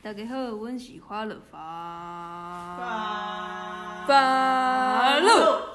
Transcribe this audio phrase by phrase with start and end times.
[0.00, 1.58] 大家好，阮是花乐发
[4.06, 5.74] 发乐，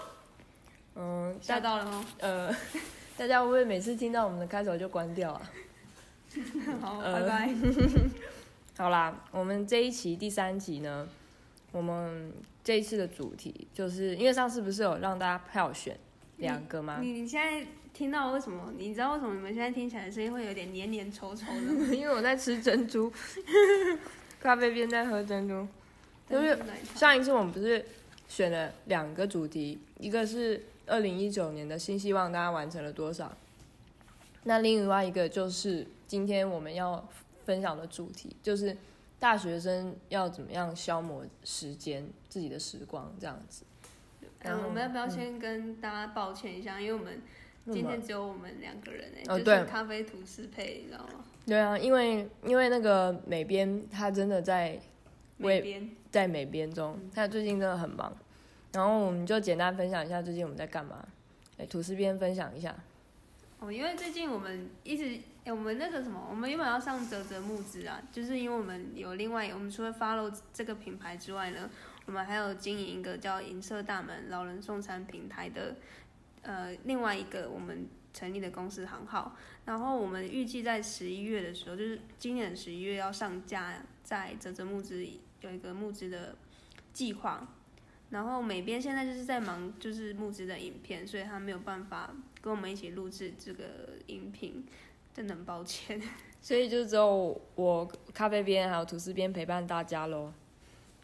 [0.96, 2.06] 嗯，吓到了吗？
[2.20, 2.50] 呃，
[3.18, 5.42] 大家会不会每次听到我们的开头就关掉啊？
[6.82, 7.50] 好，呃拜拜。
[8.78, 11.06] 好啦，我们这一期第三集呢，
[11.74, 12.34] 我们
[12.64, 16.00] 这一次的主题就是因为上次不是有让大家票选
[16.38, 16.98] 两个吗？
[17.02, 18.74] 你你现在听到为什么？
[18.78, 21.88] 你知道为什么你们现在听起来声音会有点黏黏稠稠的吗？
[21.94, 23.12] 因为我在吃珍珠，
[24.42, 25.68] 咖啡边在喝珍珠。
[26.30, 26.58] 就是
[26.96, 27.86] 上一次我们不是
[28.28, 33.32] 选了两个主题，一个是二零一九年的新希望，大家完成了多少？
[34.46, 37.08] 那另外一个就是今天我们要
[37.46, 38.76] 分享的主题，就是
[39.20, 43.64] 大学生要怎么样消磨时间、自己的时光这样子。
[44.42, 46.82] 然嗯，我们要不要先跟大家抱歉一下？
[46.82, 47.22] 因为我们
[47.72, 51.24] 今天只有我们两个人哎、就是咖啡吐司配，你知道吗？
[51.46, 54.80] 对啊，因为因为那个美编他真的在
[55.38, 58.16] 美编在美编中，他最近真的很忙。
[58.74, 61.06] 然后我们就简单分享一下最近我们在干嘛。
[61.58, 62.76] 哎，吐司边分享一下。
[63.60, 71.70] 哦，因为最近我们一直，哎、我们那个什么，我们原本要上泽泽木资啊，就是因为我们有另外，我们除了 follow 这个品牌之外呢，
[72.08, 75.76] 我们还有经营一个叫银色大门老人送餐平台的，
[76.44, 85.06] 呃，另外一个我们成立的公司行号，然后我们预计在十一月的时候，就是今年十一月要上架在泽泽募资
[85.42, 86.36] 有一个募资的
[86.94, 87.48] 计划。
[88.10, 93.64] 然后美编现在就是在忙就是募资的影片，所以他没有办法跟我们一起录制这个
[94.06, 94.64] 音频，
[95.12, 96.00] 真的很抱歉。
[96.40, 100.32] 所以就只有我咖啡边还有吐司边陪伴大家喽。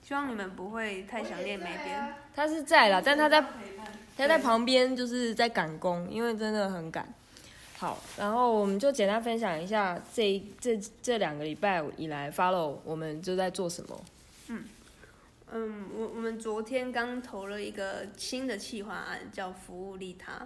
[0.03, 2.13] 希望你们不会太想念美编。
[2.35, 3.43] 他是在啦，但他在
[4.19, 7.07] 他在旁边就是在赶工，因为真的很赶。
[7.77, 14.01] 好，然后我们就简单分享一下这这这两个礼拜以来 follow 我们就在做什么。
[14.49, 14.65] 嗯
[15.51, 20.45] 嗯，我我们昨天刚投了一个新的企划案，叫服务利他。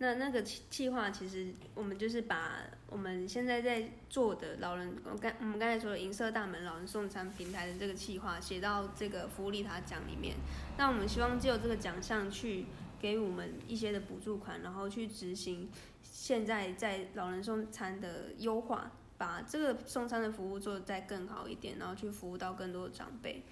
[0.00, 10.36] 那那个企企划其实我们就是把我们现在在做的老人，我刚我们刚才说的银色大门老人送餐平台的这个计划写到这个服务利他奖里面。
[10.76, 12.66] 那我们希望借由这个奖项去
[13.00, 15.68] 给我们一些的补助款，然后去执行
[16.02, 23.42] 现在在老人送餐的优化，把这个送餐的服务做得再更好一点，然后去服务到更多的长辈。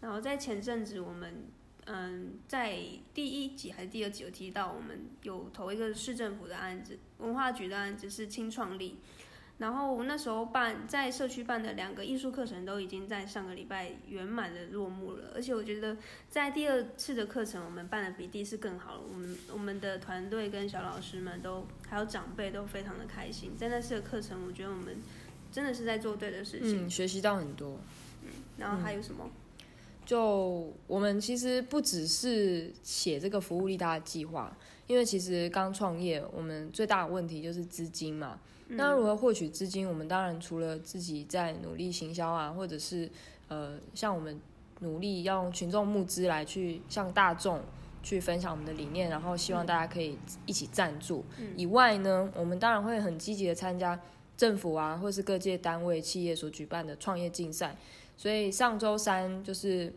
[0.00, 1.46] 然后在前阵子，我们
[1.84, 2.78] 嗯，在
[3.12, 8.98] 第一集还是第二集有提到，我们有投一个市政府的案子，文化局的案子是轻创力。
[9.58, 15.96] 然后那时候办在社区办的两个艺术课程都已经在上个礼拜圆满的落幕了，而且我觉得
[16.28, 19.00] 在第二次的课程我们办的比第一次更好了。
[19.08, 24.96] 我们我们的团队跟小老师们都还有长辈都非常的开心，在那次的课程，我觉得我们
[25.52, 26.86] 真的是在做对的事情。
[26.86, 27.78] 嗯，学习到很多。
[28.56, 29.30] 然后还有什么？
[30.04, 34.56] 就我们其实不只是写这个服务利他的计划，
[34.88, 38.40] 因为其实刚创业，我们最大的问题就是资金嘛。
[38.76, 39.88] 那如何获取资金？
[39.88, 43.10] 我们当然除了自己在努力行销啊，或者是
[43.48, 44.40] 呃，像我们
[44.80, 47.60] 努力要用群众募资来去向大众
[48.02, 51.24] 去分享我们的理念，然后希望大家可以一起赞助。
[51.56, 54.00] 以外呢，我们当然会很积极的参加
[54.36, 57.76] 政府啊，或是各界单位、企业所举办的创业竞赛。
[58.16, 59.92] 所以上周三就是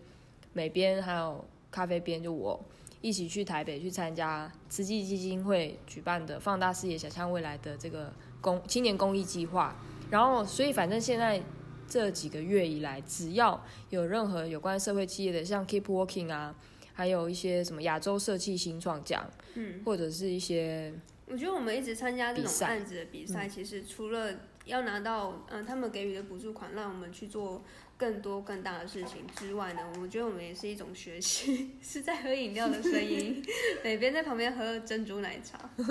[0.54, 2.60] 美编还有咖啡编，就我
[3.02, 8.12] 一起去台北去参加慈济基金会举办的“放大视野，想象未来”的这个
[8.46, 9.76] 公青年公益计划。
[10.12, 11.42] 然后，所以反正现在
[11.90, 16.54] 这几个月以来，只要有任何有关社会企业的，像 Keep Working 啊，
[16.94, 20.94] 还有一些什么亚洲社企新创奖，嗯，或者是一些
[21.28, 24.32] 我觉得我们一直参加这种案子的比赛，其实除了
[24.66, 27.64] 要拿到嗯、呃他们给予的补助款，让我们去做
[27.98, 33.44] 更多更大的事情之外呢，我觉得我们也是一种学习， 是在喝饮料的声音，
[33.84, 35.58] 美边在旁边喝珍珠奶茶，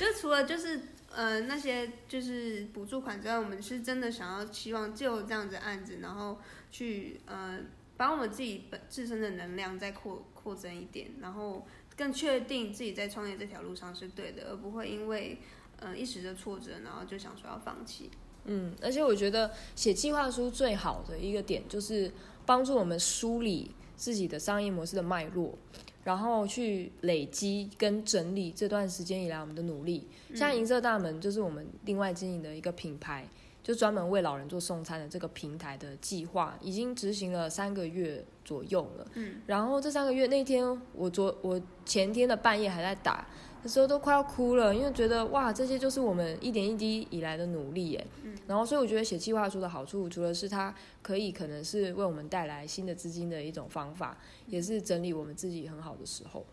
[0.00, 0.80] 就除了就是
[1.14, 6.38] 呃那些就是补助款之外，我们是真的想要希望就这样子案子，然后
[6.70, 7.58] 去呃
[7.96, 11.66] 把我们自己本自身的能量再扩扩增一点，然后
[11.96, 15.38] 更确定自己在创业这条路上是对的，而不会因为
[15.78, 18.10] 呃一时的挫折，然后就想说要放弃。
[18.44, 22.10] 嗯，而且我觉得写计划书最好的一个点就是
[22.46, 25.58] 帮助我们梳理自己的商业模式的脉络，
[26.04, 30.06] 然后去累积跟整理这段时间以来我们的努力。
[30.34, 33.28] 像银色大门就是我们另外经营的一个品牌，
[33.62, 39.06] 就专门为老人做送餐的这个平台的计划，已经执行了三个月左右了。
[39.14, 40.64] 嗯，然后这三个月那天，
[40.94, 43.26] 我昨我前天的半夜还在打
[43.62, 48.06] 的时候都快要哭了，因为觉得哇，这些就是我们一点一滴以来的努力耶。
[48.24, 56.44] 嗯然后，所以我觉得写计划书的好处，除了是它可以可能是为我们带来新的资金的一种方法，也是整理我们自己很好的时候。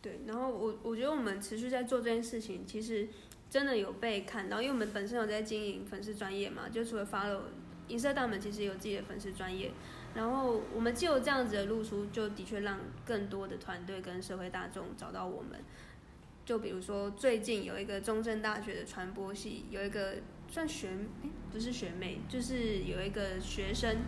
[0.00, 3.08] 对，然后我我觉得我们持续在做这件事情，其实
[3.48, 7.42] 真的有被看到，因为我们本身有在经营粉丝专业嘛，就除了 follow
[7.86, 9.70] 银色大门，其实有自己的粉丝专业，
[10.16, 15.60] 然后我们既有这样子的露出，就的确让更多的团队跟社会大众找到我们。
[16.44, 20.16] 就比如说最近有一个中正大学的传播系，有一个
[20.48, 20.88] 算学
[21.22, 23.98] 诶不是学妹，就是有一个学生，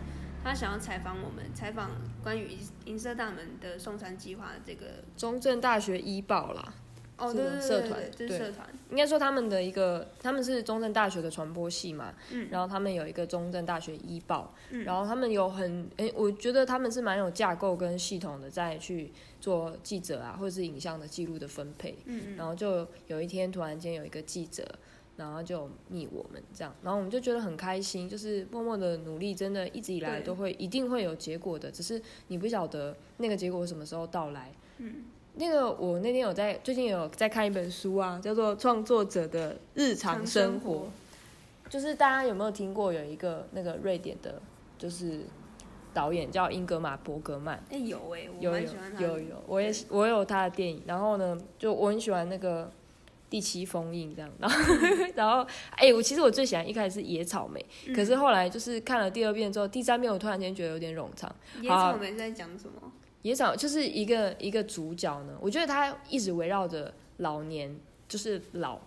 [0.43, 1.91] 他想要采访我们，采访
[2.21, 6.73] 关于银银色大门的送餐计划这个中正大学医报啦，
[7.17, 12.49] 哦，这对对对对个社团对，这是社团，应该说他们的一个，他们是中正大学的传播系嘛，嗯。
[12.51, 14.83] 然后他们有一个中正大学医报，嗯。
[14.83, 24.67] 然后他们有很，诶，我觉得他们是蛮有架构跟系统的，在去做记者啊，或者是影像的记录的分配，嗯然后就有一天突然间有一个记者，
[25.15, 34.51] 然后就密我们这样，然后我们就觉得很开心，就是默默的努力，真的一直以来都会一定会有结果的，只是你不晓得那个结果什么时候到来。
[34.77, 35.05] 嗯，
[35.37, 40.87] 那个我那天有在最近有在看一本书啊，叫做《创作者的日常生活》，
[41.69, 44.41] 就是大家有没有听过有一个那个瑞典的，
[44.77, 45.21] 就是
[45.93, 47.61] 导演叫英格玛·伯格曼。
[47.69, 52.71] 哎、有哎、我有有蛮喜欢他的有有，我也喜我有他的电影，然后呢，就我很喜欢那个
[53.29, 54.57] 第七封印这样，然后
[55.15, 61.29] 然后哎、我其实我最喜欢一开始是野草莓，可是后来就是看了第二遍之后，第三遍我突然间觉得有点冗长。
[61.59, 62.91] 野草莓是在讲什么？
[63.25, 67.75] 野草就是一个一个主角呢，我觉得他一直围绕着老年，
[68.07, 68.79] 就是老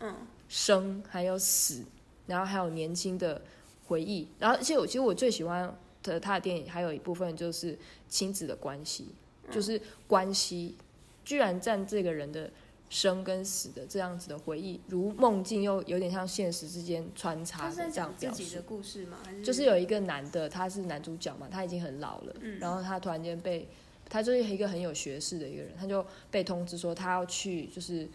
[0.00, 0.14] 嗯
[0.48, 1.84] 生还有死，
[2.26, 3.42] 然后还有年轻的
[3.86, 7.78] 回忆，然后而且我其实我最喜欢的他的电影还有一部分就是
[8.08, 9.08] 亲子的关系，
[9.50, 10.74] 就是关系
[11.22, 12.50] 居然占这个人的
[12.88, 18.62] 生跟死的这样子的回忆，如梦境又有点像现实之间穿插的这样表述自己的。
[18.62, 19.18] 故事吗？
[19.22, 23.68] 还是就是有一个男的，他是男主角嘛，他已经很老了，嗯然后他突然间被，
[24.12, 28.06] 他就是一个很有学识的一个人，他就被通知说他要去就是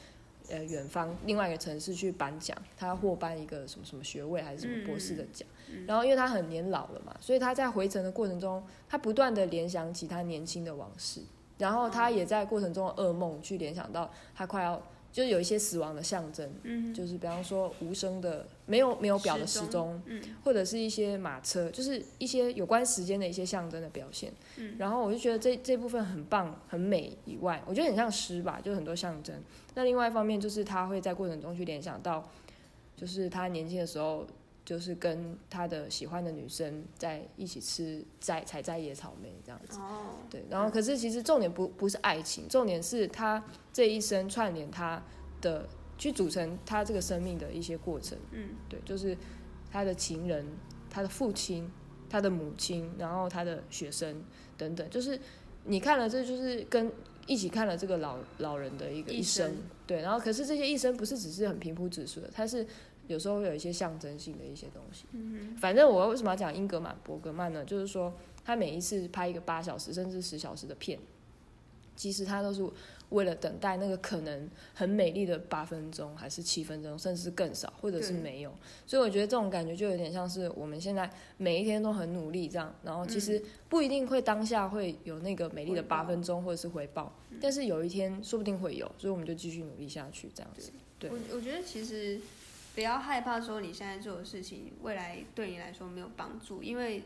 [0.47, 5.47] 呃远方另外一个城市去颁奖，他要获颁一个什么什么学位还是什么博士的奖，
[5.87, 11.21] 然后因为他很年老了嘛，所以他在回程的过程中，他不断的联想起他年轻的往事，
[11.57, 14.79] 然后他也在过程中的噩梦去联想到他快要。
[15.17, 24.31] 就是有一些死亡的象征，嗯就是比方说无声的没有没有表的时钟时钟，嗯或者是一些马车，就是一些有关时间的一些象征的表现。
[24.57, 29.35] 嗯然后我就觉得这这部分很棒、很美以外，我觉得很像诗吧，就很多象征。
[29.73, 32.29] 那另外一方面就是他会在过程中去联想到，
[32.95, 34.23] 就是他年轻的时候，
[34.67, 39.79] 就是跟他的喜欢的女生在一起吃摘采摘野草莓这样子。
[39.79, 43.41] 哦对，然后可是其实重点不不是爱情，重点是他
[43.71, 45.01] 这一生串联他
[45.39, 45.65] 的
[45.97, 48.17] 去组成他这个生命的一些过程。
[48.31, 49.17] 嗯对，就是
[49.71, 50.45] 他的情人、
[50.89, 51.71] 他的父亲、
[52.09, 54.21] 他的母亲，然后他的学生
[54.57, 55.17] 等等，就是
[55.63, 56.91] 你看了，这就是跟
[57.25, 62.67] 一起看了这个老老人的一个一一生，生对，然后可是这些一生不是只是很平铺直述的，他是
[63.07, 65.05] 有时候会有一些象征性的一些东西。
[65.11, 67.65] 嗯反正我为什么要讲英格玛·伯格曼呢？
[67.65, 68.13] 就是说
[68.45, 70.99] 他每一次拍一个八小时甚至十小时的片，
[71.95, 72.65] 其实他都是
[73.09, 78.53] 为了等待那个可能很美丽的八分钟，还是七分钟，甚至是更少，或者是没有。
[78.85, 90.71] 所以我觉得这种感觉就有点像是我们现在每一天都很努力这样，然后其实不一定会当下会有那个美丽的八分钟或者是回报，但是有一天说不定会有，所以我们就继续努力下去这样子。
[90.99, 92.19] 对我我觉得其实
[92.77, 97.01] 不要害怕说你现在做的事情未来对你来说没有帮助，因为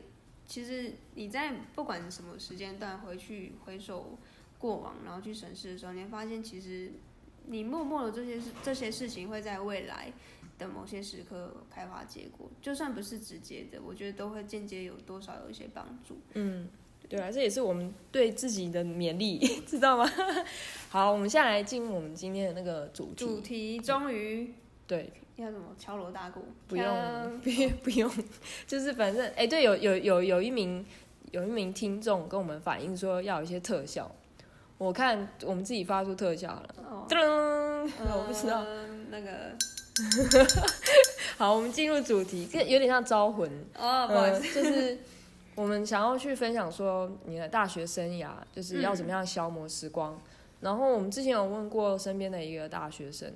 [0.46, 4.18] 其实你在不管什么时间段回去回首
[4.60, 6.92] 过往，然后去审视的时候，你会发现其实
[7.46, 10.12] 你默默的这些事这些事情会在未来
[10.60, 16.18] 的某些时刻开花结果，就算不是直接的，我觉得都会间接有多少有一些帮助。
[16.34, 16.68] 嗯，
[17.08, 20.06] 对啊，这也是我们对自己的勉励， 知道吗？
[20.92, 23.16] 好，我们现在来进入我们今天的那个主题。
[23.16, 24.54] 主题终于
[24.86, 25.10] 对，
[25.42, 26.44] 要怎么敲锣打鼓？
[26.68, 28.12] 不用锵，不用， 不用，
[28.66, 30.86] 就是反正，哎、对，有有有有一名
[31.32, 34.10] 有一名听众跟我们反映说要有一些特效，
[34.78, 37.18] 我看我们自己发出特效了，哦，噔、
[38.00, 38.62] 我不知道。
[38.62, 39.30] 呃那个
[41.38, 43.46] 好，我们进入主题，这有点像招魂，
[43.78, 44.98] 哦，不好意呃，思，就是
[45.54, 50.18] 我们想要去分享说你的大学生涯，就是要怎么样消磨时光。
[50.62, 53.30] 然后我们之前有问过身边的一个大学生，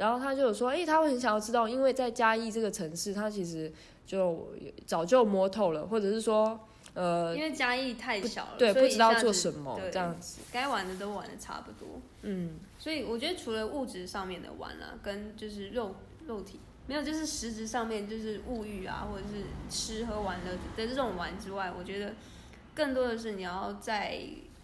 [0.00, 3.70] 然后他就有说，诶，他会很想要知道，因为在嘉义这个城市，他其实
[4.06, 4.48] 就
[4.86, 6.58] 早就摸透了，或者是说
[6.94, 12.00] 呃因为嘉义太小了，对不知道做什么对这样子，该玩的都玩的差不多。
[12.22, 15.94] 嗯，所以我觉得除了物质上面的玩啊，跟就是肉
[16.26, 22.14] 肉体没有，就是实质上面就是物欲啊，或者是吃喝玩乐的这种玩之外，我觉得
[22.74, 24.18] 更多的是你要在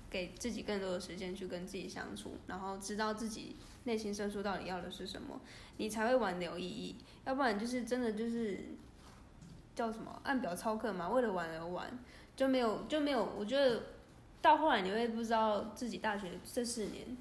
[0.08, 3.54] 给自己更多的时间去跟自己相处，然后知道自己
[3.86, 5.40] 内心深处到底要的是什么，
[5.78, 6.96] 你才会挽留意义。
[7.24, 8.60] 要不然就是真的就是
[9.74, 11.98] 叫什么按表操课嘛，为了玩而玩，
[12.36, 13.24] 就没有就没有。
[13.38, 13.82] 我觉得
[14.42, 17.16] 到后来你会不知道自己大学这四年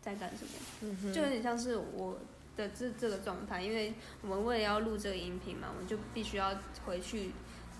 [0.00, 2.18] 在干什么，就有点像是我
[2.56, 7.32] 的这这个状态，因为我们为了要录这个音频嘛，我们就必须要回去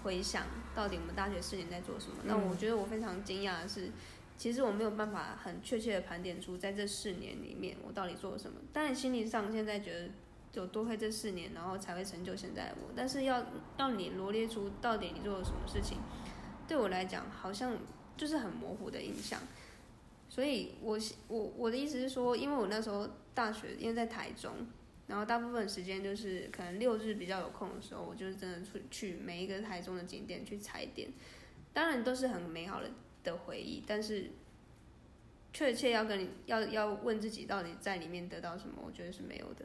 [0.02, 2.16] 回想到底我们大学四年在做什么。
[2.24, 3.90] 那我觉得我非常惊讶的是，
[4.38, 8.58] 其实我没有办法很确切的盘点出在这四年里面我到底做了什么。
[8.72, 10.08] 当然心理上现在觉得
[10.54, 12.92] 有多亏这四年，然后才会成就现在的我。
[12.96, 13.44] 但是要
[13.76, 15.98] 要你罗列出到底你做了什么事情，
[16.68, 17.76] 对我来讲好像
[18.16, 19.40] 就是很模糊的印象。
[20.28, 24.52] 所以我我我的意思是说，因为我那时候大学因为在台中，
[25.08, 31.10] 然后大部分时间就是可能六日比较有空的时候，我就是真的出去每一个台中的景点去踩点，
[31.72, 32.90] 当然都是很美好的
[33.30, 34.30] 的回忆，但是
[35.52, 39.64] 确切要跟你要要问自己到底在里面得到什么，我觉得是没有的。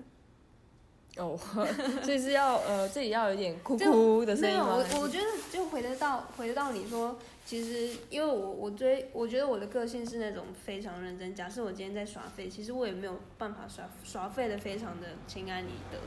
[1.16, 1.38] 哦，
[2.04, 4.86] 所以是要呃自己要有点哭哭的声音没有，吗？
[4.94, 11.36] 我我觉得就回得到回得到你说，其实因为我我追，我觉得我的个性是那种非常认真。
[11.36, 16.00] 假设我今天在耍废，其实我也没有办法耍耍废的非常的心安理得，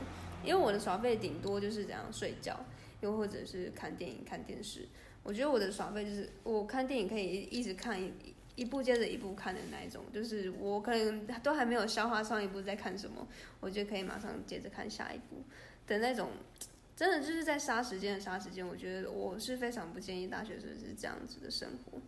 [0.43, 2.59] 因为我的耍废顶多就是这样睡觉，
[2.99, 4.89] 又或者是看电影、看电视。
[5.27, 8.13] 我觉得我的耍废就是我看电影可以一直看一
[8.55, 13.27] 一部接着一部看的那一种，就是我可能都还没有消化上一部在看什么，
[13.59, 15.43] 我就可以马上接着看下一部
[15.85, 16.29] 的那种。
[16.95, 21.99] 真的就是在杀时间的杀时间，我觉得我是非常不建议大学生是这样子的生活。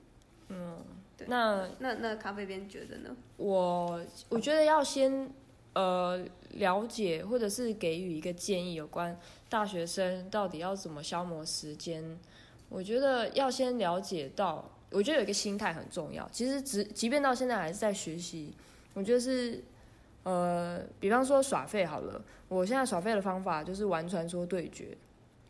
[0.47, 0.83] 嗯，
[1.15, 3.15] 对那那那咖啡边觉得呢？
[3.35, 5.29] 我我觉得要先
[5.73, 9.15] 呃了解或者是给予一个建议，有关
[9.47, 12.17] 大学生到底要怎么消磨时间。
[12.69, 16.27] 我觉得要先了解到，我觉得有一个心态很重要。
[16.31, 18.53] 其实只即便到现在还是在学习，
[18.93, 19.63] 我觉得是
[20.23, 24.95] 呃，比方说耍废好了，我现在耍废的方法就是玩传说对决。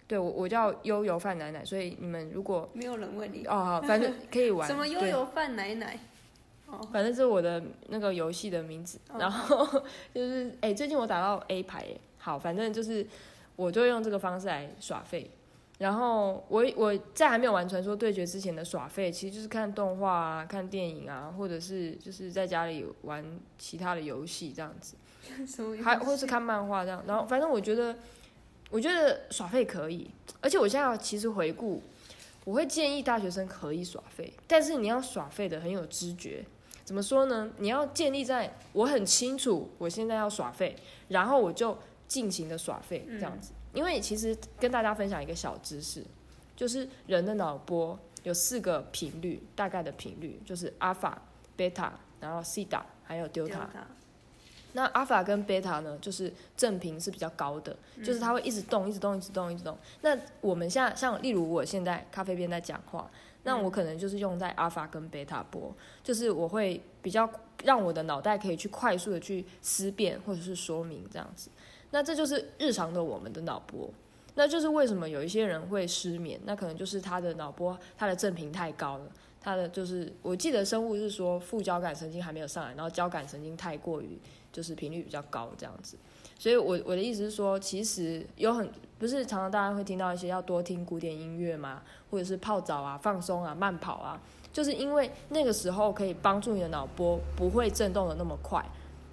[0.07, 5.99] 对我我叫悠游范奶奶，所以你们如果没有人问你哦好，反正可以玩什么悠对游范奶奶？
[6.65, 9.83] 哦， 反正是我的那个游戏的名字，哦然后
[10.15, 13.05] 就是哎、最近我打到 A 牌哎，好，反正就是
[13.55, 15.29] 我就用这个方式来耍废。
[15.79, 23.25] 然后我我在还没有玩传说对决之前的耍废，其实就是看动画啊、看电影啊，或者是就是在家里玩
[23.57, 24.95] 其他的游戏这样子？
[25.81, 27.01] 还或是看漫画这样。
[27.07, 27.95] 然后反正我觉得，
[28.69, 30.09] 我觉得耍废可以，
[30.41, 31.81] 而且我现在其实回顾，
[32.43, 36.43] 我会建议大学生可以耍废，但是你要耍废的很有知觉。
[36.83, 37.51] 怎么说呢？
[37.59, 40.75] 你要建立在我很清楚我现在要耍废，
[41.07, 43.53] 然后我就尽情的耍废这样子。
[43.73, 46.03] 因为其实跟大家分享一个小知识，
[46.55, 51.21] 就是人的脑波有四个频率，大概的频率就是阿法、
[51.55, 53.69] 贝塔，然后西塔，还有丢塔。
[54.73, 59.75] 那阿法跟贝塔呢，就是正频是比较高的，就是它会一直动，一直动，一直动，一直动。
[60.01, 63.09] 那我们现在像例如我现在咖啡边在讲话，
[63.43, 65.73] 那我可能就是用在阿法跟贝塔波，
[66.03, 67.27] 就是我会比较
[67.63, 71.49] 让我的脑袋可以去快速的去思辨或者是说明这样子。
[71.91, 73.89] 那这就是日常的我们的脑波。
[74.35, 79.05] 那就是为什么有一些人会失眠，那可能就是他的脑波他的正频太高了。
[79.41, 84.19] 他的就是，我记得生物是说副交感神经还没有上来，然后交感神经太过于
[84.51, 85.95] 就是频率比较高这样子，
[86.37, 91.81] 所以我我的意思是说，其实有很不是常常大家会听到一些要多听古典音乐嘛，
[92.11, 98.63] 或者是泡澡啊、放松啊、慢跑啊，就是因为那个时候可以帮助你的脑波不会震动的那么快，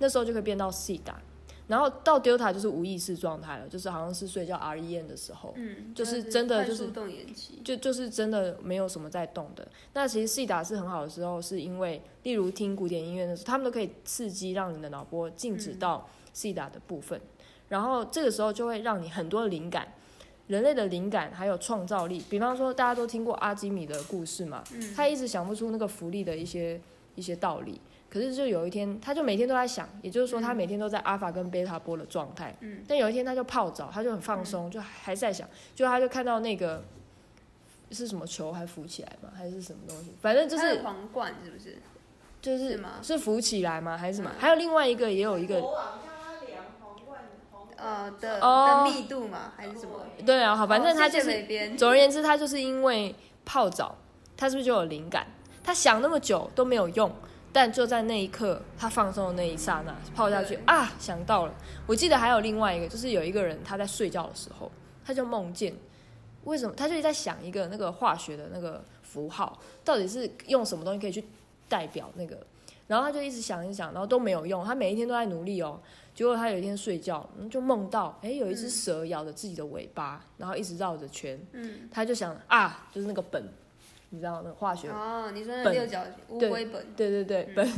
[0.01, 1.23] 那时候就可以变到 C 打，
[1.69, 9.67] 然后到 Delta 就是无意识状态了，就是好像是睡觉 REM 的时候，嗯，就是真的就是动眼期，就就是真的没有什么在动的。
[9.93, 17.21] 那其实 C 打是很好的时候，是因为例如听古典音乐的时候，他们都可以刺激让你的脑波静止到 C 打的部分，
[17.69, 19.93] 然后这个时候就会让你很多的灵感。
[20.49, 24.63] 人类的灵感还有创造力，比方说大家都听过阿基米德的故事嘛，
[24.95, 26.81] 他一直想不出那个浮力的一些
[27.17, 36.85] 一些道理，可是就有一天，他就每天都在想，也就是说他每天都在阿法跟贝塔波的状态，嗯，但有一天他就泡澡，他就很放松，就还在想，就他就看到那个
[37.91, 39.31] 是什么球还浮起来吗？
[39.37, 40.13] 还是什么东西？
[40.21, 41.79] 反正就是皇冠是不是？
[42.41, 43.99] 就是是吗是浮起来吗？
[43.99, 44.31] 还是什么？
[44.31, 47.21] 嗯还有另外一个也有一个国王叫他量皇冠，
[47.77, 50.07] 呃的哦的密度嘛，还是什么？
[50.25, 51.45] 对啊，好，反正他就是
[51.77, 53.97] 总而言之，他就是因为泡澡，
[54.37, 55.27] 他是不是就有灵感？
[55.65, 57.11] 他想那么久都没有用，
[57.57, 61.55] 但就在那一刻，他放松的那一刹那，泡下去啊，想到了。
[61.87, 64.71] 我记得还有另外一个，就是有一个人他在睡觉的时候，
[65.03, 65.75] 他就梦见，
[66.45, 66.75] 为什么？
[66.77, 71.25] 他就在想一个那个化学的那个符号，到底是用什么东西可以去
[71.67, 72.39] 代表那个，
[72.87, 75.81] 然后他就一直想一想，然后都没有用，他每一天都在努力哦。
[76.15, 78.71] 结果他有一天睡觉，嗯就梦到，哎，有一只嗯。
[78.71, 83.43] 蛇咬着自己的尾巴，然后一直绕着圈，嗯，他就想啊，就是那个苯，
[84.11, 87.69] 你知道那个化学哦，你说那六角乌龟本，对对对，嗯本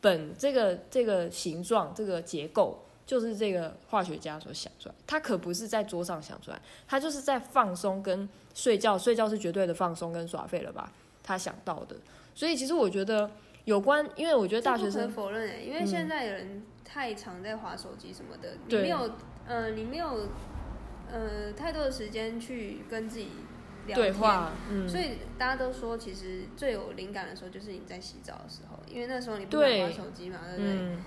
[0.00, 4.94] 本这个这个形状这个结构，就是这个化学家所想出来。
[5.06, 10.92] 他可不是在桌上想出来，他就是在放松跟睡觉，睡觉是绝对的放松跟耍废了吧？
[11.22, 11.96] 他想到的。
[12.34, 13.30] 所以其实我觉得
[13.64, 19.10] 有关，因为我觉得大学生否认哎，因为嗯现在的人太常在划手机什么的，你没有
[19.46, 20.28] 呃，你没有
[21.10, 23.28] 呃太多的时间去跟自己
[23.92, 30.72] 对话，嗯，所以大家都说，其实最有灵感的时候就是你在洗澡的时候，因为那时候你不对能玩手机嘛，对不对？
[30.72, 31.04] 嗯，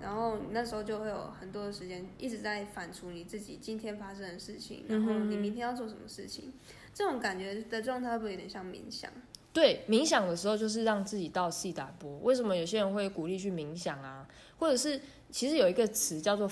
[0.00, 6.52] 然后你那时候就会有很多的时间一直在反刍你自己今天发生的事情，然后你明天要做什么事情，
[6.94, 9.10] 这种感觉的状态会不会有点像冥想？
[9.52, 12.18] 对，冥想的时候就是让自己到细打波。
[12.20, 14.26] 为什么有些人会鼓励去冥想啊？
[14.58, 14.98] 或者是
[15.30, 16.48] 其实有一个词叫做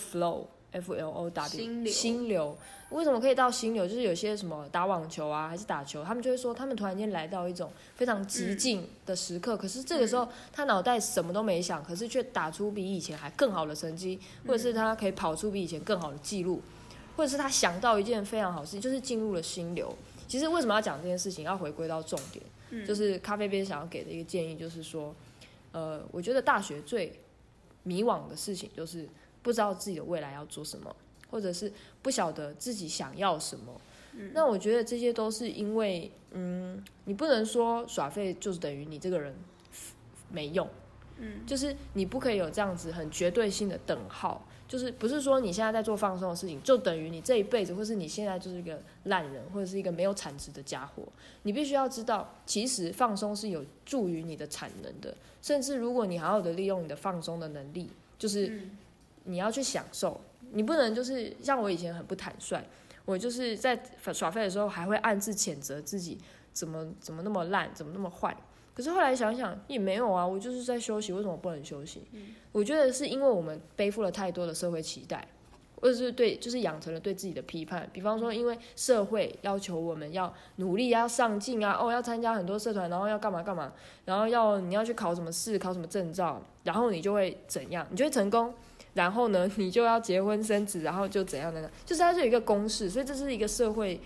[0.73, 2.59] flow，f l o w，心流心流。
[2.91, 3.87] 为什么可以到心流？
[3.87, 9.57] 就是有些什么打网球啊，还是打球，他们就会说，他们突然间来到一种非常极静的时刻。
[9.57, 16.61] 可是这个时候，他脑袋什么都没想，可是却打出比以前还更好的成绩，或者是他可以跑出比以前更好的记录，
[17.17, 19.97] 或者是他想到一件非常好事，就是进入了心流。
[20.27, 21.45] 其实为什么要讲这件事情？
[21.45, 22.45] 要回归到重点。
[22.73, 25.13] 嗯就是咖啡杯想要给的一个建议，就是说，
[25.73, 27.13] 呃，我觉得大学最
[27.83, 29.09] 迷惘的事情就是
[29.43, 30.95] 不知道自己的未来要做什么，
[31.31, 33.81] 或者是不晓得自己想要什么。
[34.33, 39.33] 那我觉得这些都是因为，嗯，你不能说耍废就是等于你这个人
[40.31, 40.69] 没用，
[41.19, 51.05] 嗯，就是你不可以有这样子很绝对性的等号，就是不是说你现在在做放松的事情，就等于你这一辈子，或是你现在就是一个烂人，或者是一个没有产值的家伙。
[51.45, 58.77] 你必须要知道，其实放松是有助于你的产能的，甚至如果你好好的利用你的放松的能力，就是嗯
[59.31, 60.21] 你要去享受，
[60.53, 62.63] 你不能就是像我以前很不坦率，
[63.05, 63.81] 我就是在
[64.13, 66.19] 耍废的时候还会暗自谴责自己
[66.53, 68.37] 怎么怎么那么烂，怎么那么坏。
[68.73, 72.03] 可是后来想想也没有啊，我就是在休息，为什么不能休息？
[72.53, 75.27] 我觉得是因为我们背负了太多的社会期待，
[75.81, 77.87] 或者是对，就是养成了对自己的批判。
[77.93, 83.73] 比方说，因为社会要求我们要努力、要上进啊，哦，要参加很多社团，然后要干嘛干嘛，
[84.07, 88.55] 然后要你要去考什么试、考什么证照，然后你就会怎样，你就会成功。
[88.95, 94.01] 然后呢，你就要结婚生子，然后就怎样怎样，就是它是一个公式，所以这是一个社会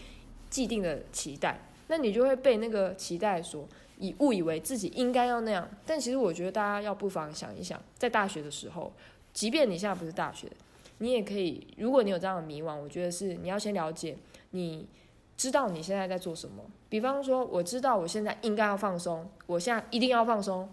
[0.50, 1.60] 既定的期待。
[1.88, 3.68] 那你就会被那个期待所
[3.98, 5.68] 以误以为自己应该要那样。
[5.84, 8.92] 但其实我觉得大家要不妨想一想，在大学的时候，
[9.32, 10.50] 即便你现在不是大学，
[10.98, 14.16] 你也可以，如果你有这样的迷惘，我觉得是你要先了解，
[14.50, 14.86] 你
[15.36, 16.64] 知道你现在在做什么。
[16.88, 20.68] 比方说，我知道我现在应该要放松，我现在一定要放松，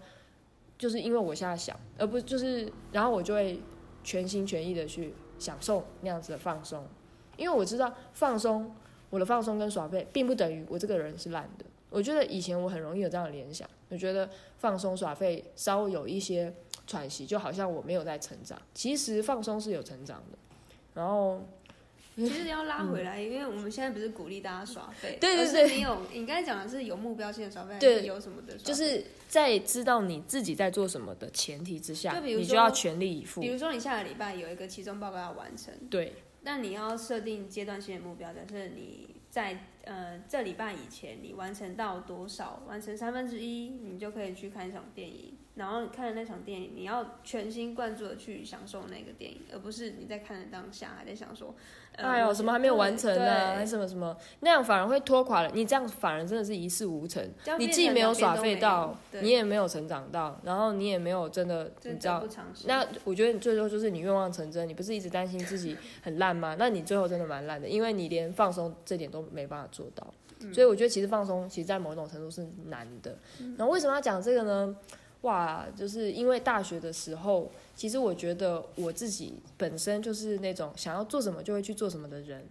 [0.78, 3.60] 就是因为我现在想，而不就是，然后我就会
[4.04, 6.86] 全心全意的去享受那样子的放松，
[7.36, 8.74] 因为我知道放松，
[9.10, 11.64] 我的放松跟耍废，并不等于我这个人是烂的。
[11.90, 16.54] 我觉得以前我很容易有这样的联想，我觉得放松耍废稍微有一些
[16.86, 18.60] 喘息，就好像我没有在成长。
[18.72, 20.38] 其实放松是有成长的，
[20.94, 21.46] 然后
[22.16, 28.54] 其实要拉回来，因为我们现在不是鼓励大家耍废，嗯对对而是对你有你刚才讲的是有目标性的耍废，还对是有什么的？
[28.58, 33.48] 就是在知道你自己在做什么的前提之下，就比如说你就要全力以赴比。
[33.48, 45.38] 如说你下个礼拜有一个期中报告要完成，对，那你要设定阶段性的目标，假设你在呃这礼拜以前你完成到多少，完成三分之一，你就可以去看一场电影。
[45.54, 51.54] 然后你看了那场电影，你要全心贯注的去享受那个电影，而不是你在看的当下还在想说，
[51.96, 55.66] 呃、哎呦，什么还没有完成呢、对还什么什么，那样反而会拖垮了你。
[55.66, 57.22] 这样反而真的是一事无成。
[57.58, 62.24] 你既没有耍废到你也没有成长到，然后你也没有真的，你知道。
[62.64, 66.56] 那我觉得你最后就是你愿望成真，你不是一直担心自己很烂吗？
[66.58, 70.06] 那你最后真的蛮烂的，因为你连放松这点都没办法做到。
[70.40, 73.16] 嗯所以我觉得其实放松，其实在某种程度是难的。
[73.38, 74.74] 嗯然后为什么要讲这个呢？
[75.22, 82.44] 哇，就是因为大学的时候，其实我觉得我自己本身就是那种想要做什么就会去做什么的人，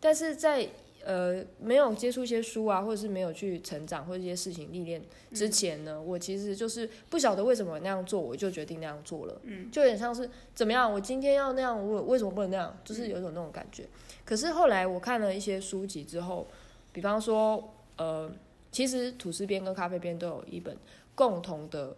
[0.00, 0.68] 但是在
[1.04, 5.00] 呃没有接触一些书啊，或者是没有去成长或者一些事情历练
[5.32, 12.76] 之前呢，我其实就是不晓得为什么那样做，我就决定那样做了，嗯，就有点像是怎么样，我今天要那样，我为什么不能那样？
[12.84, 13.86] 就是有一种那种感觉。
[14.24, 16.46] 可是后来我看了一些书籍之后，
[16.92, 18.30] 比方说呃。
[18.72, 20.76] 其实吐司边跟咖啡边都有一本
[21.14, 21.96] 共同的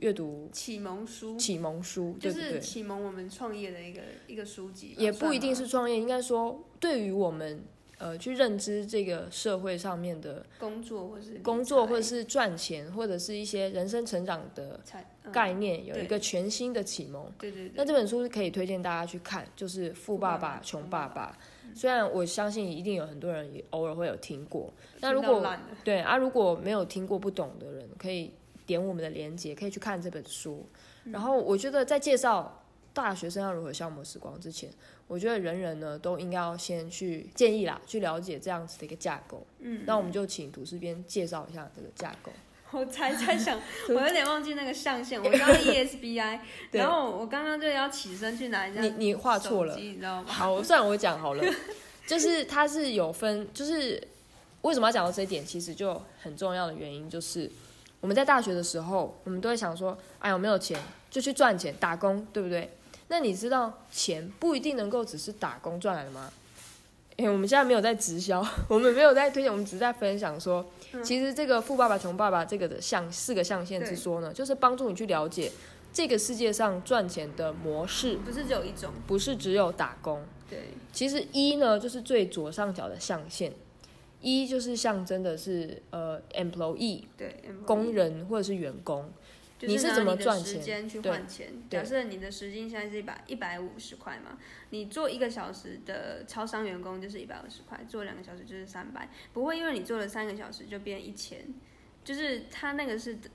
[0.00, 7.64] 阅读启蒙书，启蒙书，就是启蒙我们创业的一个一个书籍，也不一定是创业，应该说对于我们
[7.98, 14.80] 呃去认知这个社会上面的工作或是工作，或者是赚钱，或者是一些人生成长的
[15.32, 17.32] 概念，有一个全新的启蒙。
[17.38, 21.36] 对对对，那这本书是可以推荐大家去看，就是《富爸爸穷爸爸》。
[21.76, 25.44] 虽然我相信一定有很多人也偶尔会有听过，那如果
[25.82, 28.30] 对啊，如果没有听过不懂的人，可以
[28.66, 30.66] 点我们的链接，可以去看这本书。
[31.04, 34.70] 嗯然后我觉得在介绍大学生要如何消磨时光之前，
[35.06, 39.46] 我觉得人人呢都应该要先去建议啦，去了解这样子的一个架构。
[39.58, 42.32] 嗯，那我们就请图书编介绍一下这个架构。
[42.70, 45.20] 我才在想， 我有点忘记那个象限。
[45.22, 46.38] 我刚刚 ESBI，
[46.72, 50.24] 然后我刚刚就要起身去拿一下你你画错了你知道吗？
[50.26, 51.44] 好，算我讲好了，
[52.06, 54.02] 就是它是有分，就是
[54.62, 57.48] 为什么要讲到这一点，其实就很重要的原因就是
[58.04, 60.78] 我们在大学的时候，我们都会想说，哎，我没有钱
[61.10, 62.70] 就去赚钱打工，对不对？
[63.08, 66.30] 那你知道钱不一定能够只是打工赚来的吗？
[67.16, 70.62] 哎，我们现在没有在直销，我们没有在推荐，我们只是在分享说，
[71.02, 75.50] 其实这个富爸爸穷爸爸这个的象四个象限之说呢，就是帮助你去了解
[75.90, 80.22] 这个世界上赚钱的模式，不是只有一种，不是只有打工。
[80.50, 83.50] 对，其实一呢，就是最左上角的象限，
[84.24, 89.12] 一就是象征的是呃 employee 对，工人或者是员工，
[89.58, 91.52] 就你是怎么赚钱时间去换钱。
[91.68, 94.38] 假设你的时薪现在是一百一百五十块嘛，
[94.70, 101.44] 你做一个小时的超商员工就是一百五十块，做两个小时就是三百，不会因为你做了三个小时就变一千，
[102.02, 103.30] 就是它那个是等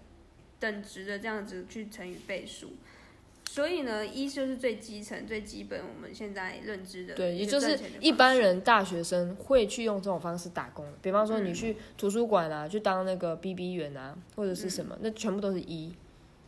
[0.59, 2.73] 等值的这样子去乘以倍数。
[3.51, 10.85] 所以呢，一就是最基层、最基本，我们现在认知的对，也就是一般人大学生会去用这种方式打工。
[11.01, 11.53] 比方说你嗯。
[11.53, 15.91] 去图书馆啊，去当那个 BB 员啊，或者是什么，那全部都是一。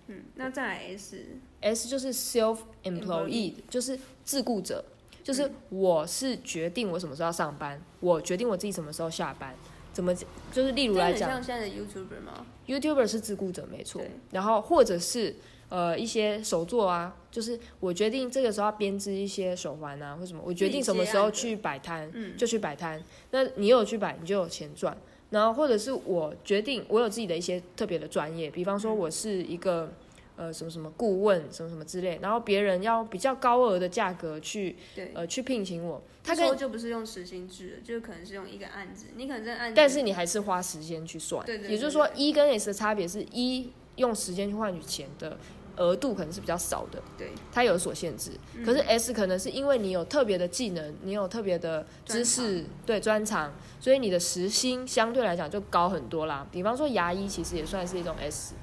[0.08, 4.86] 嗯，那再来 S，S 就是 self employed，就是自雇者，
[5.24, 9.56] 就是我是决定我什么时候要上班，我决定我自己什么时候下班，
[9.92, 10.14] 怎么
[10.52, 15.36] 就是例如来讲像现在的 YouTuber 吗？，YouTuber 是自雇者没错，然后或者是
[15.72, 23.02] 呃一些手作啊，就是我决定这个时候要编织一些手环啊或什么，我决定什么时候去摆摊，嗯就去摆摊。
[23.32, 24.96] 那你有去摆，你就有钱赚。
[25.30, 29.90] 然后或者是我决定我有自己的一些特别的专业，比方说我是一个
[30.36, 45.38] 呃什么什么顾问什么什么之类，然后别人要比较高额的价格去对，呃去聘请我，他他说跟就不是用时薪制的，就可能是用一个案子，你可能这案子，但是你还是花时间去算，对对对也就是说一跟 S 的差别是一用时间去换取钱的
[45.78, 48.32] 额度可能是比较少的，对它有所限制。
[48.56, 56.48] 嗯可是 S 可能是因为你有特别的技能，你有特别的知识，对专长，所以你的时薪相对来讲就高很多啦。
[56.52, 58.56] 比方说牙医其实也算是一种 S。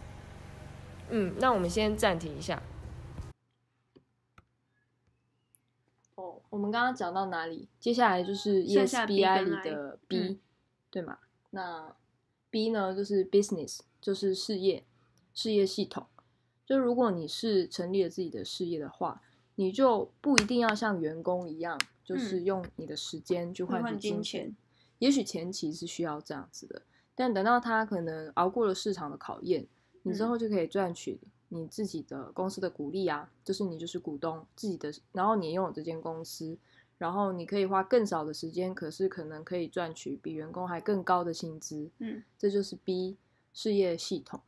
[1.10, 2.62] 嗯，那我们先暂停一下。
[6.16, 7.66] 哦，我们刚刚讲到哪里？
[7.80, 10.38] 接下来就是 E 剩下 B 跟里 I 的 B，、嗯
[10.90, 11.18] 对吗？
[11.50, 11.94] 那
[12.50, 14.84] B 呢，就是 business，就是事业，
[15.34, 16.06] 事业系统。
[16.68, 19.22] 就如果你是成立了自己的事业的话，
[19.54, 24.56] 你就不一定要像员工一样，就是用你的时间去换取金金钱
[24.98, 26.82] 也许前期是需要这样子的，
[27.14, 29.66] 但等到他可能熬过了市场的考验，
[30.02, 36.58] 你之嗯后就可以赚取你自己的公司的股利啊，就是你就是股东自己的，然后你拥有这间公司，
[36.98, 43.16] 然后你可以花更少的时间，可是可能可以赚取比员工还更高的薪资，嗯，这就是 B
[43.54, 44.38] 事业系统。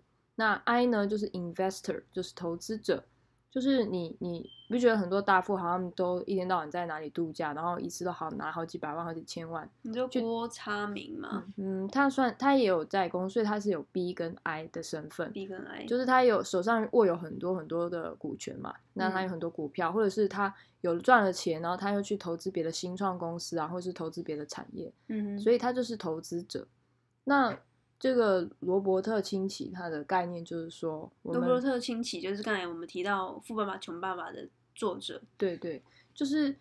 [0.41, 3.05] 那 I 呢，就是 investor，就是投资者，
[3.51, 26.67] 就是你你不觉得很多大富豪他们都一天到晚在哪里度假，然后一次都好拿好几百万、好几千万，你就郭差明嘛嗯，他算他也有在公，所以他是有 B 跟 I 的身份，，B 跟 I，就是他有手上握有很多很多的股权嘛，那他有很多股票，或者是他有赚了钱，然后他又去投资别的新创公司啊，或者是投资别的产业，嗯哼，所以他就是投资者。
[27.25, 27.55] 那
[28.01, 35.83] 这个罗伯特清崎他的概念就是说，罗伯特清崎就是刚才我们提到《富爸爸穷爸爸》的作者，对对，
[36.15, 36.57] 就是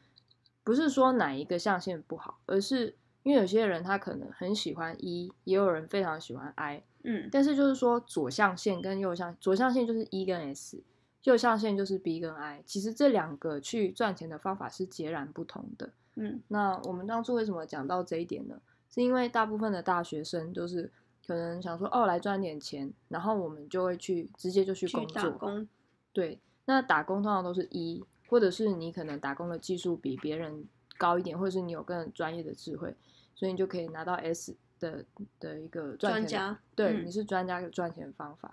[0.66, 10.84] 不是说哪一个象限不好，而是因为有些人他可能很喜欢 E，也有人非常喜欢 I，嗯，但是就是说左象限跟右象，左象限就是 E 跟 S，
[11.24, 12.62] 右象限就是 B 跟 I。
[12.66, 15.90] 其实这两个去赚钱的方法是截然不同的。
[16.16, 18.60] 嗯，那我们当初为什么讲到这一点呢？
[18.90, 20.92] 是因为大部分的大学生都是
[21.30, 25.66] 可能想说哦来赚点钱，然后我们就会去直接就去去工作。
[26.12, 30.66] 对，那打工通常都是一，或者是你可能打工的技术比别人
[30.98, 32.96] 高一点，或者是你有更专业的智慧，
[33.36, 34.56] 所以你就可以拿到 S。
[34.80, 35.04] 的
[35.42, 38.50] 的一个赚钱专家，对，嗯你是专家的赚钱方法。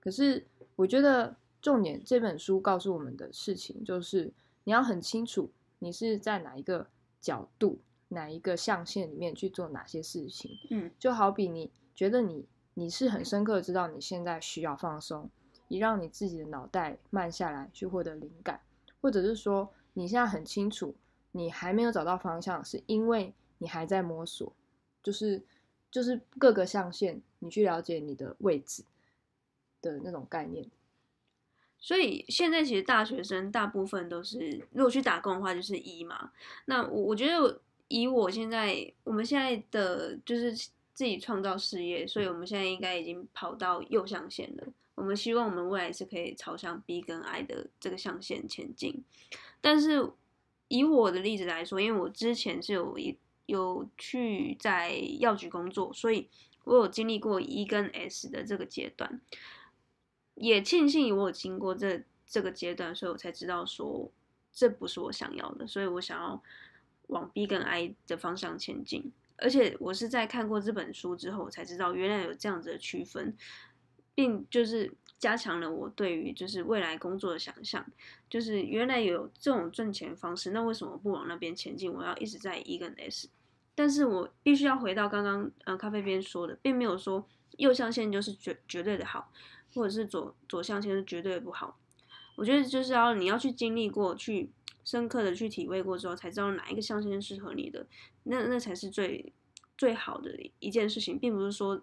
[0.00, 4.32] 可是我觉得重点这本书告诉我们的事情就是，
[4.64, 6.86] 你要很清楚你是在哪一个
[7.20, 10.50] 角度、哪一个象限里面去做哪些事情。
[10.70, 15.28] 嗯，就好比你觉得你你是很深刻知道你现在需要放松，
[15.66, 18.60] 以让你自己的脑袋慢下来去获得灵感，
[19.00, 20.94] 或者是说你现在很清楚
[21.32, 24.52] 你还没有找到方向，是因为你还在摸索，
[25.02, 25.42] 就是
[25.90, 28.84] 就是各个象限你去了解你的位置
[29.80, 30.70] 的那种概念。
[31.78, 36.32] 所以现在其实大学生大部分都是，如果去打工的话就是一嘛。
[36.64, 44.64] 那我我觉得以我现在我们现在的就是自己创造事业，所以我们现在应该已经跑到右象限了。
[44.94, 49.04] 我们希望我们未来是可以朝向 B 跟 I 的这个象限前进。
[49.60, 50.10] 但是
[50.68, 56.30] 以我的例子来说，因为我之前是有一有去在药局工作，所以
[56.64, 59.20] 我有经历过 E 跟 S 的这个阶段。
[60.34, 64.10] 也庆幸我有经过这这个阶段，所以我才知道说
[64.50, 66.42] 这不是我想要的，所以我想要
[67.08, 69.12] 往 B 跟 I 的方向前进。
[69.38, 73.36] 而且我是在看过这本书之后，我才知道原来有这样子的区分，
[74.14, 77.84] 并就是加强了我对于就是未来工作的想象。
[78.28, 81.92] 就是原来有这种赚钱方式，那为什么不往那边前进？
[81.92, 83.28] 我要一直在 E 跟 S。
[83.74, 89.30] 但是我必须要回到刚刚呃咖啡边说的，并没有说右象限就是绝绝对的好，
[89.74, 91.78] 或者是左左象限是绝对的不好。
[92.36, 94.50] 我觉得就是要你要去经历过，去
[94.86, 97.84] 深刻的去体会过之后，才知道哪一个象限适合你的，
[98.22, 99.34] 那那才是最
[99.76, 101.82] 最好的一件事情，并不是说，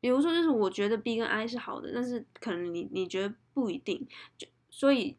[0.00, 5.18] 比如说就是我觉得 B 跟 I 是好的，但是可能你你觉得不一定，就所以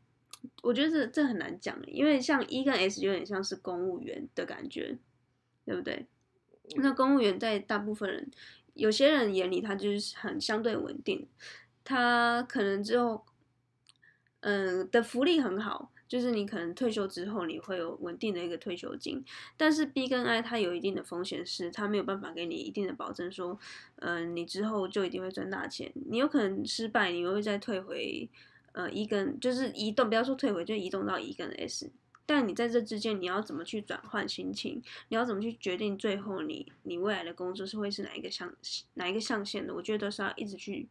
[0.64, 4.98] 我觉得这这很难讲，因为像 E 跟 S 有点像是公务员的感觉，
[5.66, 6.08] 对不对？
[6.78, 8.32] 那公务员在大部分人
[8.74, 11.28] 有些人眼里，他就是很相对稳定，
[11.84, 13.24] 他可能之后，
[14.40, 19.26] 嗯的福利很好，就是你可能退休之后你会有稳定的一个退休金。
[19.58, 23.58] 但是 B 跟 I 它有一定的风险，是它没有办法给你一定的保证，说，
[23.96, 25.92] 嗯，你之后就一定会赚大钱。
[26.06, 28.30] 你有可能失败，你会再退回，
[28.74, 31.90] 呃，一跟就是移动，不要说退回，就移动到一跟 S。
[32.28, 34.80] 但你在这之间，你要怎么去转换心情？
[35.08, 38.54] 你要怎么去决定最后你你未来的工作是会是哪一个象
[38.94, 39.74] 哪一个象限的？
[39.74, 40.88] 我觉得都是要一直去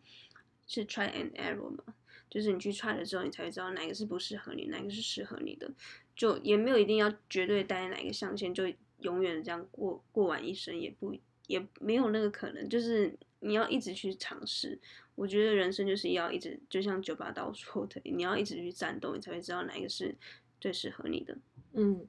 [0.67, 1.95] 是 try and error 嘛，
[2.33, 5.71] 就是你去 try 了之后，你才会知道哪个是不适合你，哪个是适合你的。
[6.17, 8.65] 就也没有一定要绝对待在哪个象限，就
[9.01, 11.15] 永远这样过过完一生，也不
[11.49, 12.67] 也没有那个可能。
[12.71, 14.81] 就是你要一直去尝试。
[15.15, 20.17] 我觉得人生就是要一直，就像九把刀说的，你要一直去战斗，你才会知道哪一个是。
[20.63, 21.37] 最适合你的，
[21.73, 22.07] 嗯，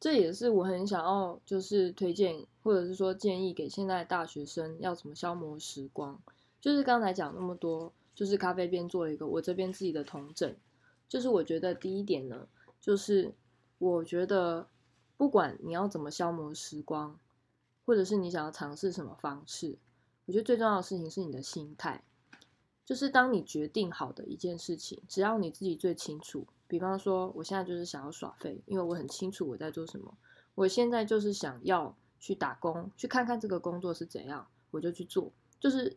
[0.00, 6.20] 这也是我很想要就是推荐或者是说建议给现在大学生要怎么消磨时光。
[6.60, 10.54] 就是刚才讲那么多，就是咖啡边做一个我这边自己的同整。
[11.08, 12.48] 就是我觉得第一点呢，
[12.80, 13.34] 就是
[13.78, 14.68] 我觉得
[15.16, 17.18] 不管你要怎么消磨时光，
[17.84, 19.78] 或者是你想要尝试什么方式，
[20.26, 22.02] 我觉得最重要的事情是你的心态。
[22.84, 26.46] 就是当你决定好的一件事情，只要你自己最清楚。
[26.66, 30.16] 比方说，我现在就是想要耍废，因为我很清楚我在做什么。
[30.54, 35.30] 我现在就是想要去打工，去看看这个工作是怎样，我就去做。
[35.60, 35.94] 就是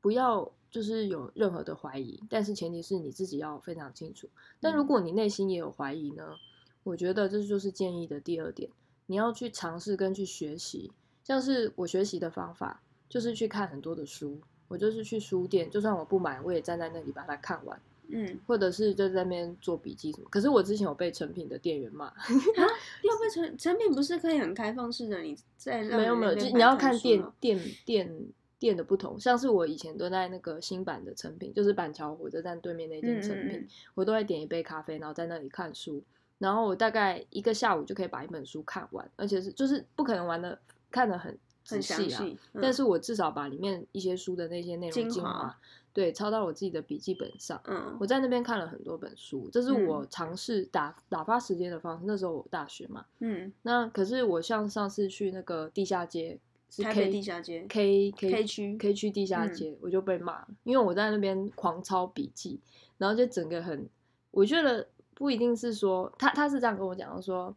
[0.00, 4.26] 不要就是有任何的怀疑，但是前提是你自己要非常清楚。
[4.58, 6.34] 但如果你内心也有怀疑呢，
[6.82, 8.70] 我觉得这就是建议的第二点，
[9.06, 10.90] 你要去尝试跟去学习。
[11.22, 17.80] 像是我学习的方法，就是去看很多的书，我就是去书店，就算我不买，我也站在那里把它看完。
[18.08, 20.26] 嗯， 或者是就在那边做笔记什么。
[20.30, 25.20] 可是我之前有被成品的店员骂， 要被成成品不是可以很开放式的？
[25.20, 28.26] 你在没有没有，就你要看店店店
[28.62, 29.18] 店的不同。
[29.18, 36.02] 像是我以前都在那个新版的成品，就是板桥火车站对面那间成品，嗯嗯嗯我都会点一杯咖啡，然后在那里看书。
[36.38, 40.58] 然后我大概一个下午就可以把一本书看完，而且是就是不可能玩的
[40.90, 42.24] 看的很仔细啊，
[42.60, 45.56] 但是我至少把里面一些书的那些内容精华
[45.92, 47.60] 对，抄到我自己的笔记本上。
[47.66, 52.04] 嗯我在那边看了很多本书，这是嗯我尝试打打发时间的方式。
[52.06, 56.38] 那时候我大学嘛，嗯，那可是我像上次去那个地下街，
[56.74, 62.58] 是台 K 北地下街 K K 区 K 区地下嗯街，我就被骂了，因为我在那边狂抄笔记，
[62.96, 63.86] 然后就整个很，
[64.30, 67.54] 我觉得不一定是说他他是这样跟我讲说，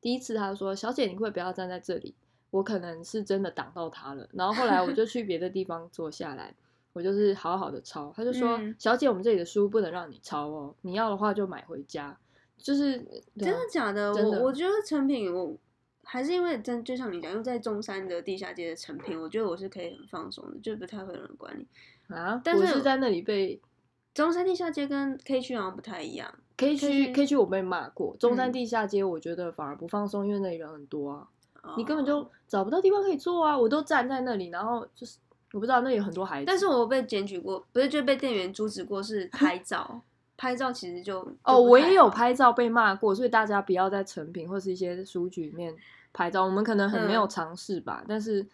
[0.00, 2.14] 第一次他说小姐你会不要站在这里，
[2.50, 6.54] 我可能是真的挡到他了，然后后来我就去别的地方坐下来。
[6.92, 12.16] 我就是好好的抄，他就说：“嗯小姐，我们这里的书不能让你抄哦，你要的话就买回家。”
[12.56, 13.02] 就是啊
[13.36, 14.14] 真的假的？
[14.14, 15.58] 的我我觉得成品我
[16.04, 21.66] 还是因为真就像你讲，因为在中山的地下街的成品，我觉得我是可以很放松的，就不太会有人管你。
[22.14, 23.60] 啊，但是我是在那里被
[24.12, 26.32] 中山地下街跟 K 区好像不太一样。
[26.56, 35.18] K 区区 K 区我被骂过，中山嗯地下街我觉得反而不放松，因为那里人很多啊，你根本哦就找不到地方可以坐啊，我都站在那里，然后就是
[35.52, 40.02] 我不知道那里有很多孩子，但是我被检举过，不是就被店员阻止过，是拍照。
[40.36, 45.74] 拍照其实就哦，我也有拍照被骂过，所以大家不要在成品或是一些书局里面
[46.12, 46.44] 拍照。
[46.44, 48.44] 我们可能很没有嗯尝试吧，但是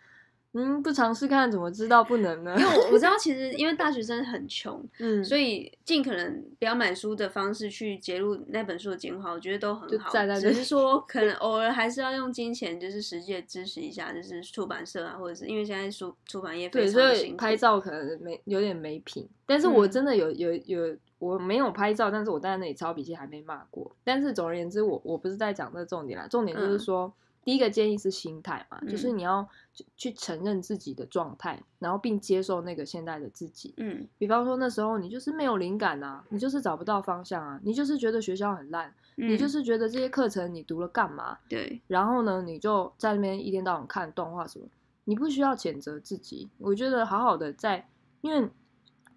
[0.53, 2.53] 嗯，不尝试看怎么知道不能呢？
[2.59, 10.11] 因为我我知道， 其实因为大学生很穷，嗯，所以尽可能不要买书的方式去揭露那本书的精华，我觉得都很好。
[10.40, 17.37] 只是说，可能偶尔还是要用金钱，就是实际的支持一下，就是出版社啊，或者是因为现在书出版业非对，常所以的辛苦。
[17.37, 23.94] 拍照可能没有点没品，但是我嗯真的有有有，我没有拍照，但是我站在那里抄笔记还没骂过。
[24.02, 27.12] 但是总而言之，我我不是在讲这个重点啦，重点就是嗯说，
[27.44, 33.74] 第一个建议是心态嘛，就是嗯你要去去承认自己的状态，然后并接受那个现在的自己。
[33.76, 41.38] 嗯比方说那时候你就是没有灵感啊，你就是找不到方向啊，你就是觉得学校很烂，嗯，你就是觉得这些课程你读了干嘛？
[41.48, 44.66] 对，然后呢，你就在那边一天到晚看动画什么，
[45.04, 46.48] 你不需要谴责自己。
[46.59, 47.88] 我觉得好好的在，
[48.20, 48.48] 因为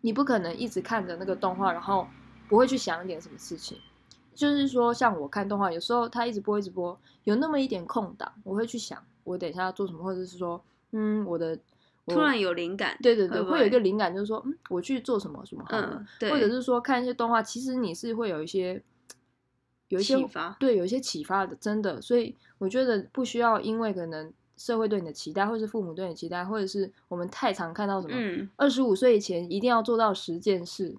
[0.04, 2.06] 你不可能一直看着那个动画，然后
[2.50, 3.78] 不会去想一点什么事情。
[4.36, 10.62] 就是说，像我看动画，有时候它一直播一直播，有那么一点空档，我会去想我等一下要做什么，或者是说，
[10.92, 11.58] 嗯，我的
[12.04, 18.84] 我突然有灵感，对对对，会有一个灵感，就是说，嗯，我去做什么什么嗯，对，或者是说看一些动画，其实你是会有一些
[19.88, 22.02] 有一些启发对，有一些启发的，真的。
[22.02, 24.34] 所以我觉得不需要因为可能
[24.64, 30.96] 社会对你的期待，或是父母对你的期待，或者是我们太常看到什么嗯，二十五岁以前一定要做到十件事，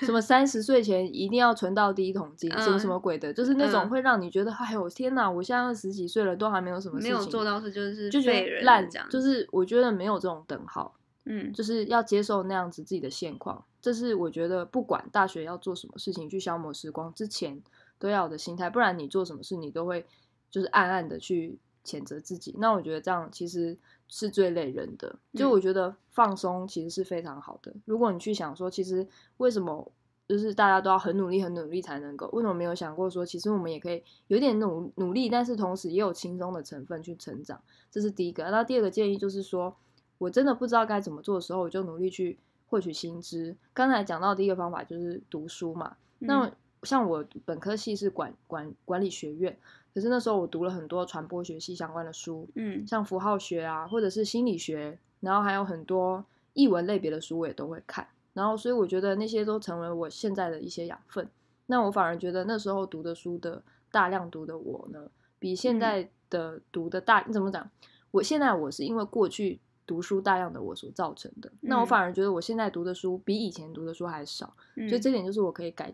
[0.00, 2.90] 什么三十岁前一定要存到第一桶金，什么什嗯。
[2.90, 3.88] 么鬼的，就是那种嗯。
[3.88, 10.94] 会让你觉得，哎呦天哪，我现在二十几岁了，都还没有什么事情没有做到是就是就觉得烂就是我觉得没有这种等号。
[11.24, 11.50] 嗯。
[11.54, 17.62] 就是要接受那样子自己的现况，这是我觉得不管大学要做什么事情去消磨时光之前
[17.98, 20.04] 都要有的心态，不然你做什么事你都会
[20.50, 22.54] 就是暗暗的去谴责自己。
[22.58, 25.16] 那我觉得这样其实是最累人的。
[25.32, 27.72] 就嗯我觉得放松其实是非常好的。
[27.84, 29.92] 如果你去想说，其实为什么
[30.28, 37.62] 就是大家都要很努力、很努力才能够，为什么没有想过说，其实我们也可以有点努努力，但是同时也有轻松的成分去成长。
[37.90, 38.42] 这是第一个。
[38.50, 39.76] 那第二个建议就是说，
[40.18, 43.56] 我真的不知道该怎么做的时候，我就努力去获取新知。
[43.72, 45.96] 刚才讲到第一个方法就是读书嘛。
[46.18, 49.58] 那嗯像我本科系是管管管理学院，
[49.96, 58.06] 可是那时候我读了很多传播学系相关的书，嗯像符号学啊，或者是心理学，然后还有很多译文类别的书我也都会看。
[58.34, 61.26] 然后所以我觉得那些都成为我现在的一些养分。
[61.64, 67.66] 那我反而觉得那时候读的书的大量读的我呢，比现嗯在的读的大，你怎么讲？
[68.10, 75.90] 我现在我是因为过去读书大量的我所造成的，那我嗯反而觉得我现在读的书比以前读的书还少，嗯，所以这点就是我可以改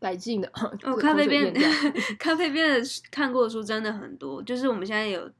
[0.00, 0.50] 改进的。
[0.82, 1.52] 哦， 咖啡边
[2.18, 5.30] 咖啡边的看过的书真的很多，就是我们现在有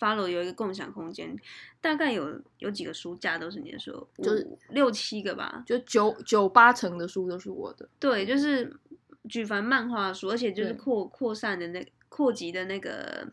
[0.00, 1.36] follow 有一个共享空间，
[1.80, 5.62] 大概有有几个书架都是你的书，就是六七个吧。
[5.66, 7.88] 就九九八成的书都是我的。
[7.98, 8.74] 对，就是
[9.28, 13.26] 举凡漫画书，而且就是扩扩散的那扩及的那个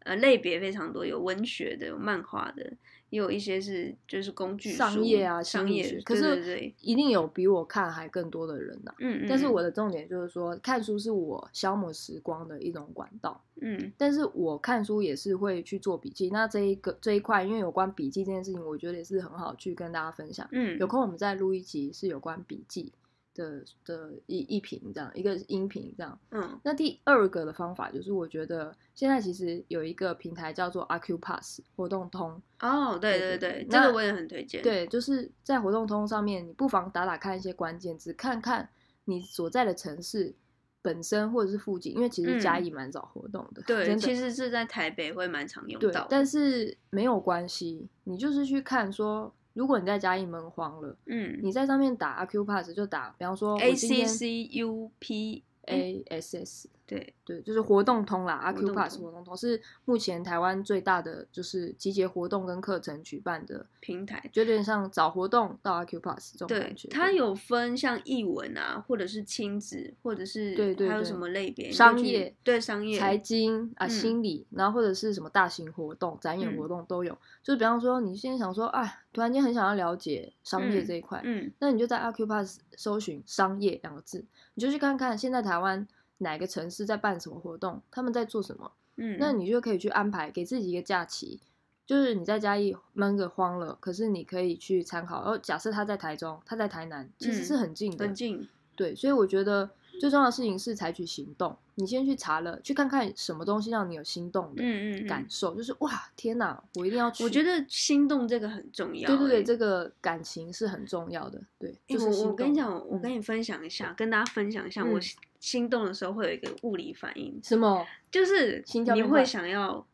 [0.00, 2.72] 呃类别非常多，有文学的，有漫画的，
[3.12, 13.38] 也有一些是就是工具书商业啊，商业可是，一定有比我看还更多的人呐、嗯但是我的重点就是说，看书是我消磨时光的一种管道。
[13.60, 16.30] 嗯但是我看书也是会去做笔记。
[16.30, 20.48] 那这一个这一块，因为有关笔记这件事情，我觉得也是很好去跟大家分享。
[20.50, 22.90] 嗯有空我们再录一集是有关笔记
[23.34, 26.18] 的的一一屏这样一个音频这样。
[26.30, 38.68] 嗯那第二个的方法就是，我觉得现在其实有一个平台叫做 Acupass 活动通，哦，对对对这个我也很推荐。，对，就是在活动通上面，你不妨打打看一些关键字，看看
[39.04, 40.34] 你所在的城市
[40.82, 56.68] 本身或者是附近，因为其实嘉嗯义蛮早活动的，对，其实是在台北会蛮常用对到的。，但是没有关系，你就是去看说，如果你在家一闷慌了，嗯你在上面打 Acupass 就打，比方说我，A 今 C 天 C U P A S S。
[56.92, 64.22] 对，对，就是活动通啦活动，Acupass 活动通是目前台湾最大的就是集结活动跟课程举办的，平台。
[64.32, 71.70] 就有点像找活动到 Acupass 这种感觉。，它有分像译文啊，或者是亲子，或者是对对对还有什么类别？
[71.70, 77.16] 商业对商业财经啊、嗯心理，然后或者是什么大型活动、展演嗯活动都有。
[77.42, 84.24] 就是比方说，你现在想说，哎，突然间很想要了解商业嗯这一块，嗯那你就在 Acupass 搜寻“商业”两个字，
[84.54, 85.86] 你就去看看现在台湾
[86.22, 88.72] 哪个城市在办什么活动，他们在做什么。
[88.96, 91.40] 嗯，那你就可以去安排给自己一个假期，
[91.86, 95.22] 就是你在嘉义闷个慌了，可是你可以去参考。
[95.22, 101.56] 然后假设他在台中，他在台南，其实嗯是很近的，很近，对，所以我觉得最重要的事情是采取行动。
[101.76, 105.06] 你先去查了，去看看什么东西让你有心动的嗯嗯嗯。
[105.06, 107.24] 感受，就是哇，天哪，我一定要去。
[107.24, 111.40] 我觉得心动这个很重要、对对这个感情是很重要的。
[111.58, 115.02] 对，欸就是我我跟你讲，我嗯跟你分享一下，跟大家分享一下，我嗯
[115.42, 117.84] 心心动的时候会有一个物理反应，什么？
[118.10, 119.84] 就是你会心跳变快想要。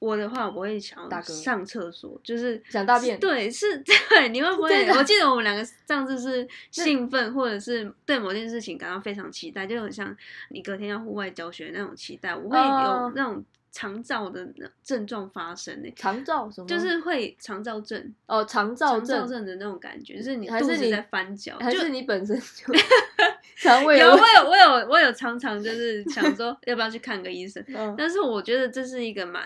[0.00, 4.86] 我的话，我会想大哥要上厕所，就是想大便对，是 对，你会不会真？
[4.86, 10.14] 的我记得我们两个上次是 兴奋，或者是对某件事情感到非常期待，就很像
[10.50, 13.42] 你隔天要户外教学那种期待，我会哦有那种
[13.74, 16.68] 肠燥的那症状发生呢、肠燥什么？
[16.68, 22.72] 就是会肠燥症、哦，肠燥症，症的那种感觉，就是你肚子在翻搅，就是你本身就
[23.58, 29.42] 肠胃有，我有，我有，我有常常就是想说 要不要去看个医生，嗯，但是我觉得这是一个蛮，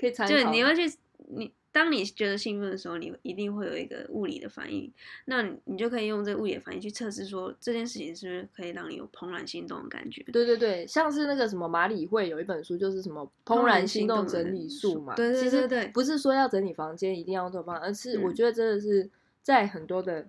[0.00, 0.32] 可以参考。
[0.32, 0.90] 就是你会去
[1.28, 1.52] 你。
[1.70, 4.92] 当你觉得兴奋的时候，你一定会有一个物理的反应，
[5.26, 10.22] 那你你就可以用这个物理的反应去测试说这件事情是不是可以让你有怦然心动的感觉。
[10.32, 15.14] 对对对，像是那个什么马里会有一本书，就是什么怦然心动整理术嘛。
[15.14, 19.10] 对对对对不是说要整理房间一定要用这种方法，而是嗯我觉得真的是
[19.42, 20.28] 在很多的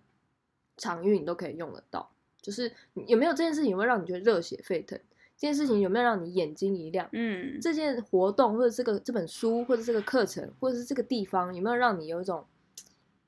[0.78, 2.12] 场域你都可以用得到。
[2.42, 2.72] 就是
[3.08, 4.98] 有没有这件事情会让你觉得热血沸腾？
[5.40, 7.08] 这件事情有没有让你眼睛一亮？
[7.14, 12.46] 嗯，这件活动或者这个这本书或者这个课程或者是这个地方有没有让你有一种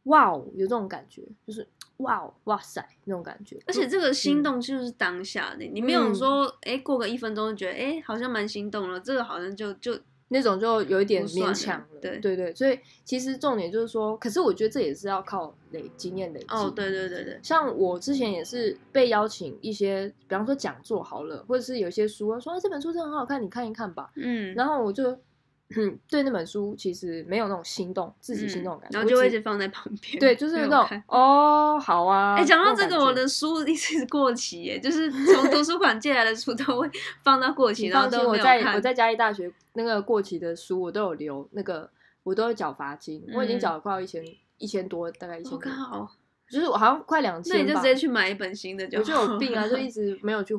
[0.03, 1.24] 哇哦有这种感觉？
[1.47, 1.66] 就是
[1.97, 3.57] 哇哦哇塞那种感觉。
[3.66, 9.97] 而且这个心动就是当下的，你没有嗯说哎、诶过个一分钟就觉得哎、诶好像蛮心动了，这个好像就就
[10.34, 16.45] 那种就有一点勉强了，对对对，所以其实重点就是说，可是我觉得这也是要靠累经验累积。
[16.47, 24.09] 哦，对对对对，像我之前也是被邀请一些，比方说讲座好了，或者是有一些书说、啊、这本书真的很好看，你看一看吧。
[24.15, 25.19] 嗯，然后我就嗯
[26.09, 32.36] 对那本书其实没有那种心动，自己心动的感觉，嗯然后就会一直放在旁边， 对，就是那种哦好啊。
[32.36, 36.89] 哎，讲到这个，我的书一直过期耶，就是从图书馆借来的书都会
[37.24, 38.63] 放到过期，然后都我没有看。
[38.63, 41.89] 在我在嘉义大学那个过期的书，我都有留那个，
[42.24, 44.24] 我都有缴罚金，我已经嗯缴了快要一千
[44.57, 46.11] 一千多，大概一千我多，靠，
[46.49, 47.55] 就是我好像快两千。
[47.55, 49.26] 那你就直接去买一本新的就我好。
[49.28, 50.53] 就有病啊，就一直没有去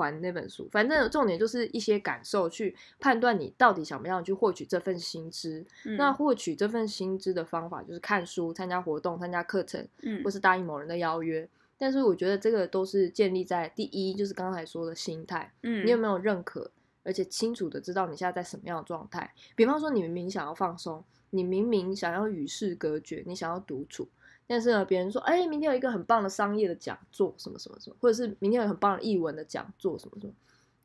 [0.00, 0.68] 还那本书。
[0.72, 5.64] 反正重点就是一些感受，去判断你到底想不想去获取这份薪资。
[5.84, 11.48] 嗯那获取这份薪资的方法就是看书、参加活动、参加课程，嗯或是答应某人的邀约。
[11.78, 16.70] 但是我觉得这个都是建立在第一，就是刚才说的心态，嗯，你有没有认可，
[17.02, 19.32] 而且清楚的知道你现在在什么样的状态。
[19.56, 24.06] 比方说，你明明想要放松，你明明想要与世隔绝，你想要独处，
[24.50, 30.32] 但是呢，别人说，哎，明天有一个很棒的商业的讲座，什么什么什么，或者是明天有很棒的译文的讲座，什么什么。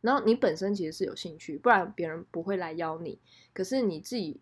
[0.02, 3.18] 然后你本身其实是有兴趣，不然别人不会来邀你。
[3.54, 4.40] 可是你自己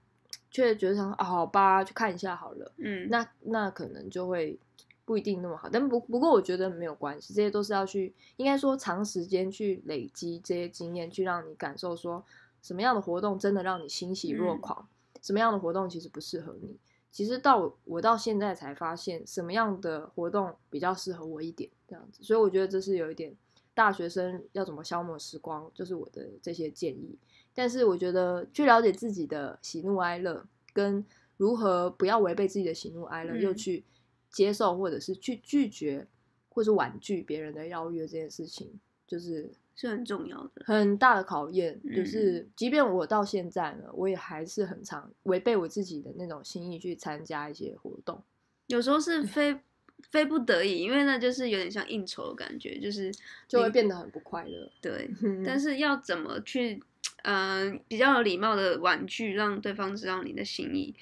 [0.52, 2.70] 却觉得想啊，好吧，去看一下好了。
[2.76, 4.60] 嗯，那那可能就会
[5.06, 12.22] 不一定那么好，但不不过我觉得没有关系，这些都是要去，应该说长时间去累积这些经验，去让你感受说
[12.62, 14.86] 什么样的活动真的让你欣喜若嗯狂，
[15.22, 16.76] 什么样的活动其实不适合你。
[17.14, 23.32] 其实到我我到现在才发现，什么样的活动比较适合我一点，这样子，所以我觉得这是有一点
[23.76, 27.16] 大学生要怎么消磨时光，就是我的这些建议。
[27.53, 30.43] 但是我觉得去了解自己的喜怒哀乐，
[30.74, 31.05] 跟
[31.38, 33.86] 如何不要违背自己的喜怒哀乐，嗯又去
[34.32, 36.07] 接受或者是去拒绝
[36.49, 40.64] 或是婉拒别人的邀约这件事情，就是是很重要的。
[40.66, 41.80] 很大的考验。
[41.84, 48.22] 嗯就是即便我到现在呢，我也还是很常违背我自己的那种心意去参加一些活动。
[48.68, 49.60] 有时候是非
[50.12, 53.12] 非不得已，因为那就是有点像应酬的感觉，就是
[53.48, 54.72] 就会变得很不快乐。
[54.82, 55.10] 对。
[55.22, 56.82] 嗯但是要怎么去，
[57.24, 60.94] 嗯、比较有礼貌的婉拒，让对方知道你的心意，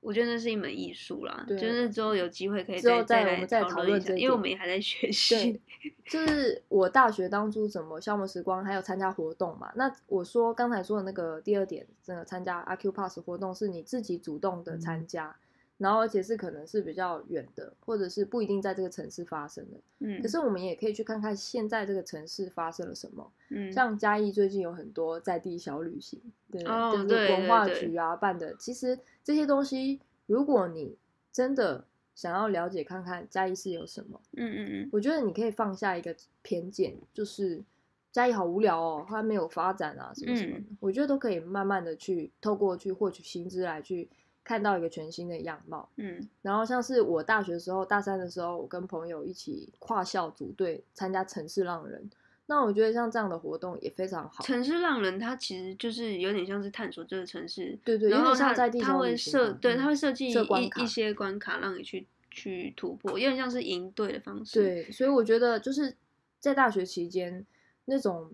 [0.00, 1.44] 我觉得那是一门艺术啦。
[1.46, 5.60] 对就是之后有机会可以之后再再我们再讨论一下，因为我点们也还在学习。
[6.08, 9.70] 就是我大学当初怎么消磨时光，还有参加活动嘛。
[9.76, 15.36] 那我说刚才说的那个第二点，这个参加阿 Q Pass 活动是你自己主动的参加，
[15.80, 19.78] 然后而且是可能是比较远的，或者是不一定在这个城市发生的。
[20.00, 23.32] 嗯，可是我们也可以去看看现在这个城市发生了什么。
[23.48, 26.20] 嗯，像嘉义最近有很多在地小旅行，
[26.52, 28.54] 对，哦就是对文化局啊办的。
[28.56, 30.94] 其实这些东西，如果你
[31.32, 31.82] 真的
[32.14, 37.64] 想要了解看看嘉义是有什么，嗯嗯嗯，我觉得你可以放下一个偏见，就是
[38.12, 40.58] 嘉义好无聊哦，它没有发展啊，什么什么的。
[40.58, 44.08] 嗯我觉得都可以慢慢的去透过去获取薪资来去
[44.42, 45.88] 看到一个全新的样貌。
[45.96, 52.10] 嗯然后像是我大学的时候，大三的时候，我跟朋友一起跨校组队参加城市浪人，
[52.46, 54.42] 那我觉得像这样的活动也非常好。
[54.42, 65.94] 城市浪人它其实就是有点像是探索这个城市，对对，有然后它在地它会设对，嘛嗯它会设计一一些关卡让你去去突破，有点像是营队的方式。，对，所以我觉得就是
[66.40, 67.44] 在大学期间
[67.84, 68.32] 那种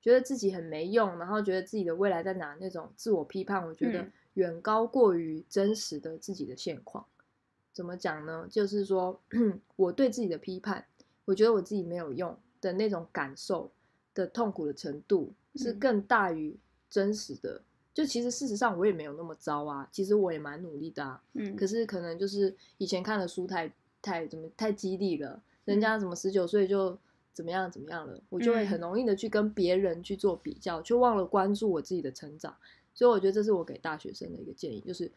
[0.00, 7.04] 觉得自己很没用，然后觉得自己的未来在哪那种自我批判，我觉得嗯远高过于真实的自己的现况。
[7.72, 8.46] 怎么讲呢？
[8.50, 9.18] 就是说
[9.76, 10.84] 我对自己的批判，
[11.24, 13.70] 我觉得我自己没有用的那种感受
[14.14, 16.56] 的痛苦的程度是嗯更大于
[16.90, 17.62] 真实的。
[17.94, 21.22] 就其实事实上我也没有那么糟啊，其实我也蛮努力的啊。
[21.34, 26.98] 嗯，可是可能就是以前看的书太太怎么太激励了，人嗯家怎么十九岁就
[27.32, 32.54] 怎么样怎么样了，我就会很嗯容易的去跟别人去做比较，却忘了关注我自己的成长。
[32.94, 35.10] 所以我觉得这是我给大学生的一个建议，就是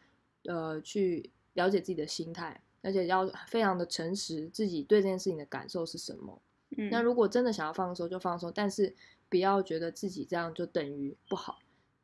[0.44, 6.40] 呃去了解自己的心态，而且要非常的诚实，自己对这件事情的感受是什么。
[6.76, 8.94] 嗯那如果真的想要放松就放松，但是
[9.28, 11.58] 不要觉得自己这样就等于不好，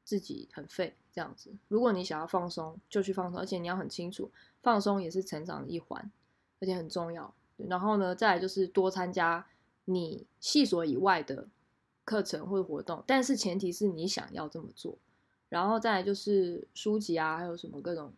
[0.05, 1.53] 自己很废这样子。
[1.69, 4.31] 如果你想要放松，就去放松，而且你要很清楚，
[4.63, 6.11] 放松也是成长的一环，
[6.61, 7.35] 而且很重要。
[7.57, 9.47] 然后呢，再来就是多参加
[9.85, 11.49] 你系所以外的
[12.05, 14.97] 课程或者活动，但是前提是你想要这么做。
[15.53, 18.11] 然后再来就是书籍啊，还有什么各种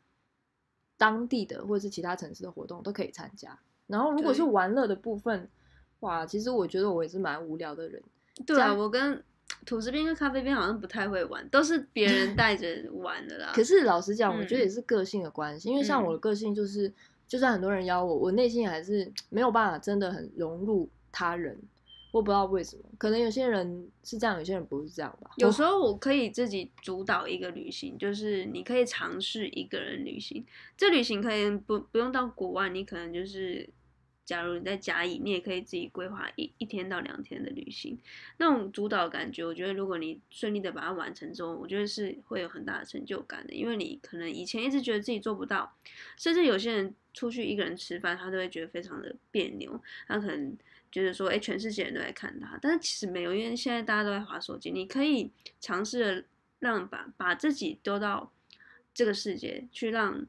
[0.97, 3.59] 当地的或者是其他城市的活动都可以参加。
[3.89, 5.51] 然后如果是玩乐的部分，
[5.99, 8.01] 哇，其实我觉得我也是蛮无聊的人。
[8.47, 9.21] 对啊，我跟
[9.67, 13.51] 土司边跟咖啡边好像不太会玩，都是别人 带着玩的啦。
[13.53, 16.93] 可是老实讲，我觉得嗯也是个性的关系，因为像我的个性就是，
[17.27, 21.59] 就算很多人邀我，我内心还是没有办法真的很融入他人。
[22.15, 25.33] 我不知道为什么，可能有些人是这样，有些人不是这样吧。
[25.39, 30.47] 有时候我可以自己主导一个旅行，就是你可以尝试一个人旅行。
[30.77, 33.69] 这旅行可以不不用到国外，你可能就是，
[34.25, 37.99] 假如你在甲乙，你也可以自己规划一一天到两天的旅行。
[38.39, 45.75] 那种主导感觉，我觉得如果你顺利的把它完成之后，我觉得是会有很大的成就感的，因为你可能以前一直觉得自己做不到，
[46.17, 50.57] 甚至有些人出去一个人吃饭，他都会觉得非常的别扭，他可能。
[50.95, 54.71] 觉得说，哎，全世界人都在看他，但是其实没有，因为现在大家都在划手机。
[54.71, 55.29] 你可以
[55.61, 56.25] 尝试
[56.61, 58.33] 让把把自己丢到
[58.95, 60.25] 这个世界，去让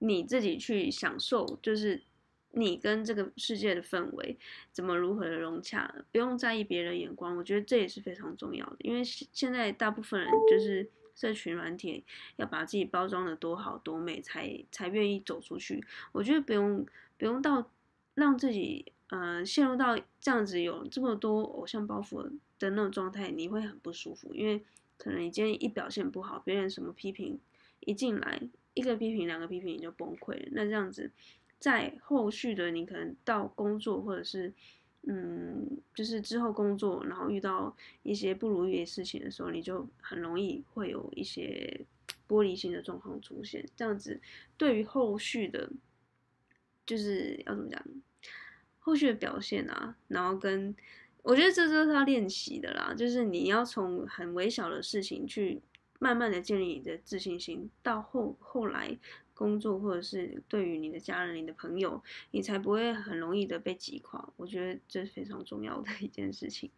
[0.00, 2.02] 你自己去享受，就是
[2.50, 4.36] 你跟这个世界的氛围
[4.70, 7.34] 怎么如何的融洽，不用在意别人眼光。
[7.38, 12.04] 我觉得这也是非常重要的，因为现在大部分人就是社群软体
[12.36, 15.82] 要把自己包装的多好多美，才才愿意走出去。
[16.12, 16.84] 我觉得不用
[17.16, 17.70] 不用到
[18.12, 18.92] 让自己。
[19.08, 22.22] 呃，陷入到这样子有这么多偶像包袱
[22.58, 24.64] 的那种状态，你会很不舒服，因为
[24.98, 27.38] 可能你今天一表现不好，别人什么批评
[27.80, 28.42] 一进来，
[28.74, 30.48] 一个批评两个批评你就崩溃了。
[30.50, 31.10] 那这样子，
[31.60, 34.52] 在后续的你可能到工作或者是
[35.02, 41.80] 嗯，就是之后工作，然后遇到一些不如意的事情的时候，你就很容易会有一些
[42.26, 43.64] 玻璃心的状况出现。
[43.76, 44.20] 这样子
[44.56, 45.70] 对于后续的，
[46.84, 47.80] 就是要怎么讲？
[48.86, 50.72] 后续的表现啊，然后跟
[51.24, 55.60] 我觉得这都是要练习的啦，就是你要从很微小的事情去
[55.98, 58.96] 慢慢的建立你的自信心，到后后来
[59.34, 64.32] 工作或者是对于你的家人、你的朋友，你才不会很容易的被击垮。
[64.36, 66.70] 我觉得这是非常重要的一件事情，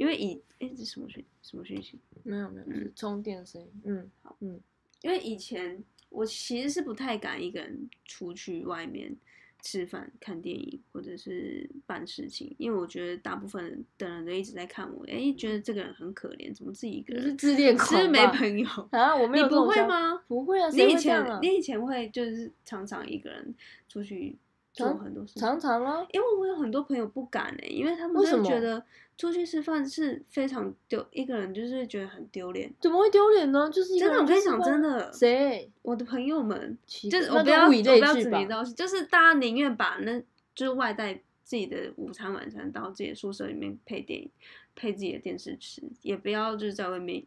[0.00, 2.00] 因为以哎这什么讯什么讯息？
[2.24, 3.70] 没有没有，是充电声音。
[3.84, 4.60] 嗯，好，嗯，
[5.02, 9.16] 因为以前我其实是不太敢一个人出去外面。
[9.62, 17.22] 吃饭、看电影或者是办事情，因为我觉得大部分的人都一直在看我，哎，觉得这个人很可怜，怎么自己一个人？
[17.22, 19.14] 是自恋狂是没朋友啊？
[19.14, 20.20] 我没有，你不会吗？
[20.26, 23.54] 不会啊，你以前、啊、你以前会就是常常一个人
[23.88, 24.36] 出去
[24.72, 28.84] 做很多事，常常啊，因为我有很多朋友不敢哎、欸，因为他们就觉得
[29.16, 32.72] 出去吃饭是非常丢，一个人就是觉得很丢脸。
[32.80, 33.70] 怎么会丢脸呢？
[33.70, 35.70] 就是真的，我跟你讲，真的，谁？
[35.82, 40.20] 我的朋友们，就就是我不要我不要指名道姓，就是大家宁愿把那
[40.54, 44.30] 就是外带自己的午餐晚餐到自己的宿舍里面配电影，
[44.74, 47.22] 配自己的电视吃，也不要就是在外面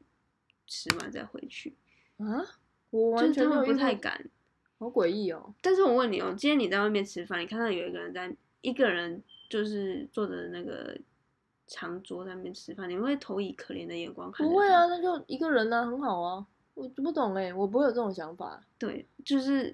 [0.68, 1.74] 吃完再回去
[2.18, 2.44] 啊！
[2.90, 4.30] 我完全不太敢，
[4.80, 5.54] 好诡异哦。
[5.62, 10.98] 但是我问你哦，今天你在外面吃饭，你看到有一个人在一个人就是坐着那个
[11.68, 14.48] 长桌在那边吃饭，你会投以可怜的眼光看？
[14.48, 16.46] 不会啊，那就一个人啊，很好啊。
[16.74, 18.62] 我不懂哎、欸，我不会有这种想法。
[18.78, 19.74] 对，就是，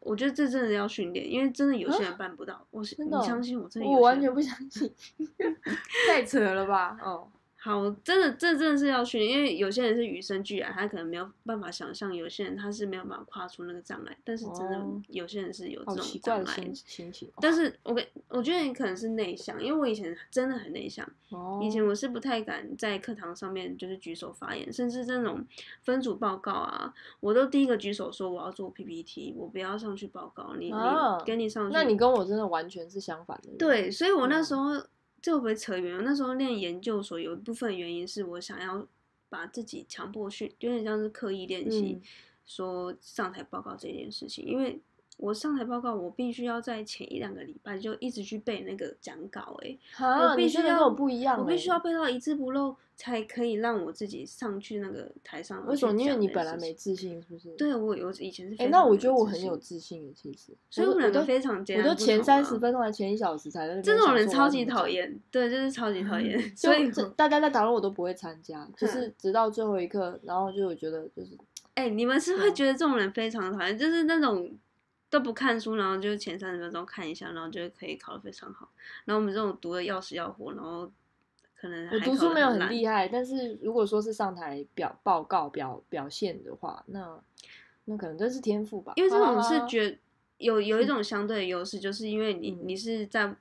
[0.00, 2.66] 我觉得这真的要训练，因为真的有些人办不到。
[2.70, 4.92] 我是你相信我，真的我完全不相信，
[6.06, 6.98] 太扯了吧？
[7.02, 7.26] 哦，
[7.68, 16.74] 好，真的，这真的是要训练，因为有些人是与生俱来，他可能没有办法想象；有些人他是没有办法跨出那个障碍，但是真的哦有些人是有这种障碍的心。
[16.74, 17.30] 心情。
[17.42, 25.44] 但是我给我觉得你可能是内向，因为我以前真的很内向，哦，以前我是不太敢在课堂上面就是举手发言，甚至这种
[25.82, 31.74] 分组报告啊，我都第一个举手说我要做 PPT，我不要上去报告，你、啊你跟你上去。
[31.74, 33.50] 那你跟我真的完全是相反的。
[33.58, 34.70] 对，所以我那嗯时候
[35.20, 35.96] 这会不会扯远？
[35.96, 38.86] 了那时候练研究所有一部分原因是我想要
[39.28, 42.02] 把自己强迫训，有点像是刻意练习嗯，
[42.46, 44.80] 说上台报告这件事情，因为。
[45.20, 51.42] 我上台报告，我必须要在前一两个礼拜就一直去背那个讲稿、欸，哈，我必须要你真的跟我不一样欸。
[51.42, 55.64] 我必须要背到一字不漏，才可以让我自己上去那个台上。
[55.66, 55.98] 为什么？
[55.98, 57.56] 因为你然后去讲这件事情事自信，是不是？。
[57.56, 60.52] 对我有以前是哎、常那我觉得我很有自信的，其实。
[60.68, 64.58] 所以我们两个都非常截我都前三十分钟还前一小时才在那这种人超级。
[64.68, 66.38] 讨厌，对，就是超级讨厌。
[66.54, 71.30] 所所以大家在讨论我都不会参加，就嗯是直到最后一刻，然后就我觉得就是
[71.74, 74.58] 哎、你们是会觉得这种人非常讨厌，就是那种
[75.08, 78.68] 都不看书，然后就是前三十分钟看一下，然后就可以考得非常好。
[79.04, 80.90] 然后我们这种读的要死要活，然后
[81.60, 87.20] 可能我还读书没有很厉害，但是如果说是上台表报告表表现的话，那
[87.86, 88.92] 那可能真是天赋吧。
[88.96, 89.98] 因为这种啊是觉
[90.38, 92.58] 有有一种相对的优势，就是因为你嗯。
[92.68, 93.34] 你是在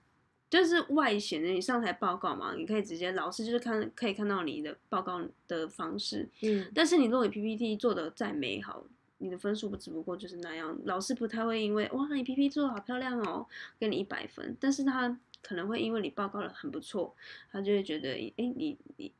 [0.49, 8.81] 就是外显的，你上台报告嘛，你可以直接老师就是看可以看到你的报告的方式，嗯，但是你如果你 PPT 做的再美好，
[9.17, 13.45] 你的分数不只不过就是那样，老师不太会因为哇你 PPT 做的好漂亮哦，
[13.77, 17.15] 给你一百分，但是他可能会因为你报告的很不错，
[17.51, 19.11] 他就会觉得哎、诶你你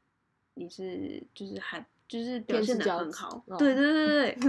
[0.55, 4.47] 你是就是还就是表现的很好，哦对对对对。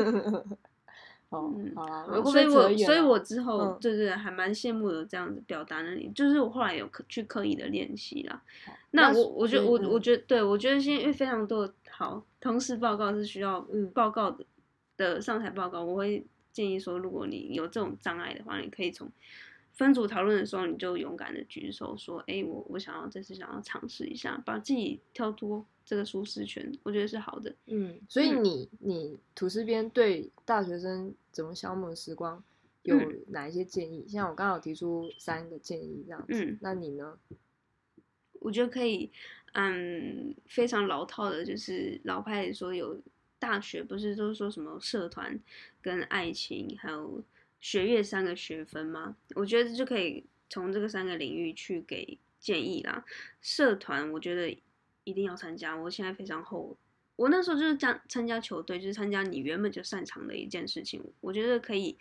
[1.30, 8.42] 哦， 嗯好啦，好会不所以我所以我之后嗯对对还蛮羡慕有这样子表达能力，就是我后来有刻去刻意的练习啦。
[8.92, 14.46] 那那我我觉得我我觉得对我觉得现在因为非常多的好同事报告是需要嗯报告的
[14.96, 19.06] 的上台报告，我会建议说，如果你有这种障碍的话，你可以从
[19.78, 27.54] 分组讨论的时候，你就勇敢的举手说，哎、我我想要这次想要尝试一下，把自己跳脱这个舒适圈，我觉得是好的。
[27.66, 32.42] 嗯，所以嗯你你吐司边对大学生怎么消磨时光
[32.82, 34.04] 有嗯哪一些建议？
[34.08, 37.16] 像我刚好提出三个建议这样子，嗯那你呢？
[38.40, 39.12] 我觉得可以，
[39.52, 43.00] 嗯，非常老套的，就是老派的说有
[43.38, 45.38] 大学不是都说什么社团
[45.80, 47.22] 跟爱情还有
[47.60, 49.16] 学业三个学分吗？
[49.34, 53.04] 我觉得就可以从这个三个领域去给建议啦。
[53.40, 54.56] 社团我觉得
[55.04, 56.76] 一定要参加，我现在非常后。
[57.16, 61.02] 我那时候就是加参加球队，就是参加你原本就擅长的一件事情。
[61.20, 61.98] 我觉得可以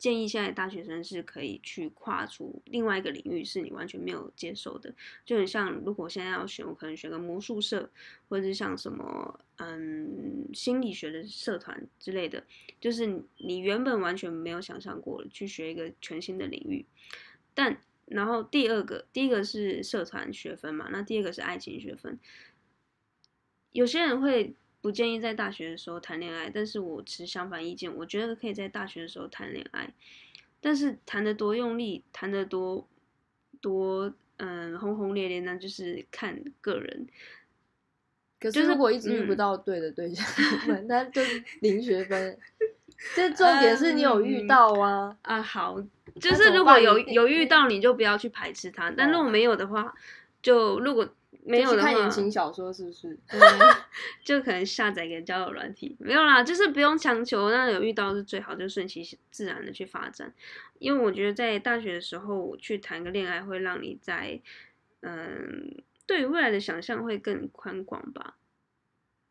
[0.00, 4.94] 建议现在大学生是可以去跨出另外一个领域，是你完全没有接受的。
[5.26, 7.90] 就很像，如果现在要选，我可能选个魔术社，
[8.26, 12.42] 或者是像什么嗯心理学的社团之类的，
[12.80, 16.86] 就是你原本完全没有想象过去学一个全新的领域。
[17.52, 22.18] 但然后第二个，第一个是社团学分嘛，那第二个是爱情学分。
[23.72, 29.92] 有些人会不建议在大学的时候谈恋爱，但是我持相反意见，我觉得可以在大学的时候谈恋爱，
[30.60, 32.88] 但是谈得多用力，谈得多
[33.60, 37.06] 多嗯轰轰烈烈，那就是看个人。
[38.40, 40.24] 可就是是如果一直遇不嗯到对的对象，
[40.86, 42.38] 那就是零学分。
[43.14, 45.78] 这重点是你有遇嗯到啊，啊，好，
[46.18, 49.94] 就是如果有有遇到，你就不要去排斥他；但如果哦没有的话，
[50.42, 51.06] 就如果
[51.44, 53.18] 没有的话，看言情小说是不是？
[53.32, 53.38] 嗯
[54.24, 57.50] 就可能下载个交友软体，没有啦，就是不用强求。
[57.50, 60.32] 那有遇到是最好，就顺其自然的去发展。
[60.78, 64.40] 因为我觉得在大学的时候去谈个恋爱，会让你在
[65.00, 68.36] 嗯对于未来的想象会更宽广吧？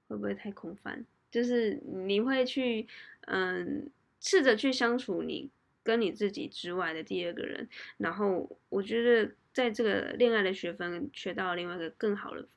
[0.08, 1.06] 会不会太空泛？
[1.32, 2.88] 就是你会去
[3.28, 3.90] 嗯
[4.20, 5.50] 试着去相处你
[5.84, 12.48] 跟你自己之外的第二个人，然后我觉得在这个恋爱的学分学到另外一个更好的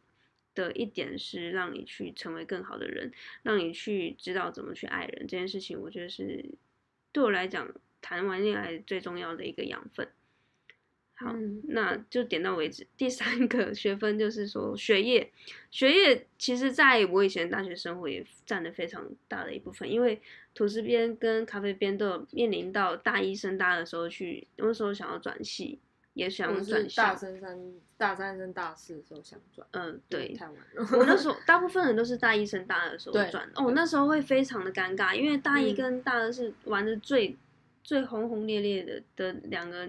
[0.55, 3.11] 的一点是让你去成为更好的人，
[3.43, 6.45] 让你去知道怎么去爱人这件事情，我觉得是
[7.11, 10.09] 对我来讲谈完恋爱最重要的一个养分。
[11.15, 12.87] 好，嗯那就点到为止。
[12.97, 15.31] 第三个学分就是说学业，
[15.71, 20.21] 学业其实在我以前大学生活也占了非常大的一部分，因为
[20.53, 25.79] 吐司边跟咖啡边都有面临到大一升大二的时候去，那时候想要转系，
[26.15, 27.17] 也想转大校。
[27.17, 30.89] 三三大三升大四的时候想转，嗯，对，太晚了。
[30.99, 37.37] 我那时 候大部分人都是大一升大二的时候对转，哦，那时候会非常的尴尬，因为大一嗯跟大二是玩的最、
[37.83, 39.89] 最轰轰烈烈的的两个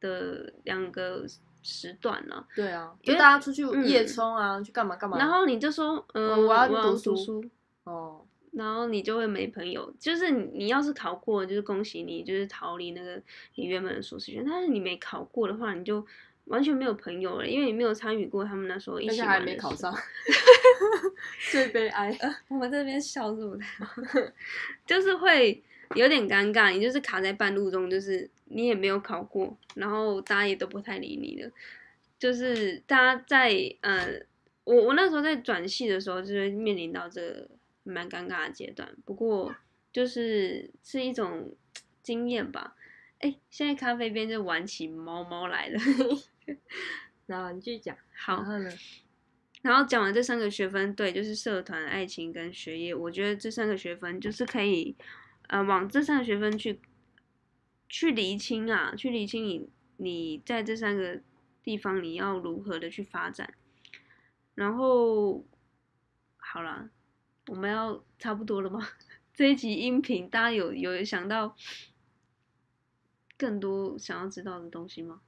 [0.00, 1.24] 的两个
[1.62, 2.46] 时段了。
[2.54, 5.18] 对啊，就大家出去嗯夜冲啊，去干嘛干嘛。
[5.18, 7.44] 然后你就说，嗯、我我要去读书，
[7.84, 9.92] 哦，然后你就会没朋友。
[9.98, 13.20] 就是你你要是考过，就是恭喜你，就是逃离那个
[13.54, 14.44] 你原本的舒适圈。
[14.44, 16.04] 但是你没考过的话，你就
[16.44, 19.94] 完全没有朋友了，因为你没有参与过他们那时候一起还没考上，
[21.50, 22.16] 最悲哀。
[22.48, 24.02] 我们这边笑是不太好，
[24.86, 25.62] 就是会
[25.94, 31.50] 有点尴尬，你就是卡在半路中，就是你也没有考过，然后大家也都不太理你了，
[32.18, 33.50] 就是大家在
[33.82, 34.20] 呃，
[34.64, 37.48] 我我那时候在转系的时候，就是面临到这个
[37.90, 39.54] 蛮尴尬的阶段，不过
[39.92, 41.54] 就是是一种
[42.02, 42.76] 经验吧。
[43.18, 45.80] 哎，现在咖啡边就玩起猫猫来了，
[47.26, 48.70] 然后你继续讲，好然，后呢？
[49.62, 54.94] 然后讲完这三个学分，对，就是社团、爱情跟学业，我觉得这三个学分就是可以，
[55.48, 56.78] 呃，往这三个学分去
[57.88, 61.20] 去厘清啊，去厘清你你在这三个
[61.64, 63.52] 地方你要如何的去发展。
[64.54, 65.44] 然后，
[66.36, 66.88] 好啦，
[67.48, 68.86] 我们要差不多了吗？
[69.34, 71.54] 这一集音频大家有有想到
[73.36, 75.20] 更多想要知道的东西吗？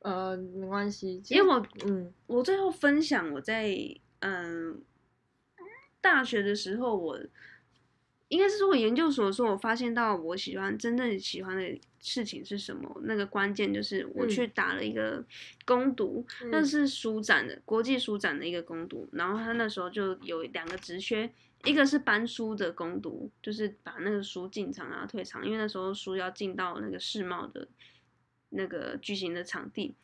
[0.00, 3.76] 呃，没关系，因为我嗯我最后分享我在
[4.20, 4.80] 嗯
[6.00, 7.18] 大学的时候，我
[8.28, 13.00] 应该是说我研究所的时候，我发现到我喜欢真正喜欢的事情是什么。
[13.02, 15.24] 那个关键就是我嗯去打了一个
[15.64, 21.28] 攻读，那嗯是书展的国际书展的一个攻读，然后他那时候就有两个职缺。
[21.64, 27.66] 一个是搬书的攻读，就是把那个书进场啊退场，因为那时候书要进到那个世贸的
[28.50, 29.94] 那个巨型的场地。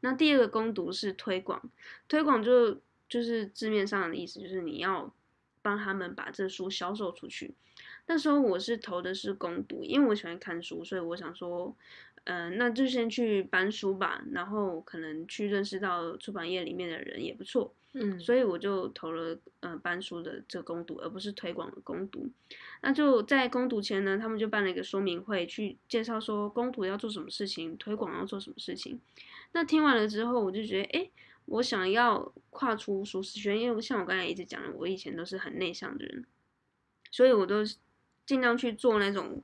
[0.00, 1.70] 那第二个攻读是推广，
[2.06, 5.14] 推广就就是字面上的意思，就是你要
[5.62, 7.54] 帮他们把这书销售出去。
[8.06, 11.74] 那时候我是投的是攻读，因为我喜欢看书，所以我想说，
[12.26, 17.72] 嗯、那就先去搬书吧，然后可能去认识到出版业里面的人也不错。
[17.98, 22.28] 嗯，所以我就投了呃搬书的这个攻读，而不是推广的攻读。
[22.82, 29.00] 那就在攻读前呢，他们就办了一个说明会，去介绍说攻读要做什么事情，推广要做什么事情。
[29.52, 31.10] 那听完了之后，我就觉得，哎，
[31.46, 36.26] 我想要跨出舒适圈，因为像我刚才一直讲的，我以前都是很内向的人，
[37.10, 37.62] 所以我都
[38.26, 39.42] 尽量去做那种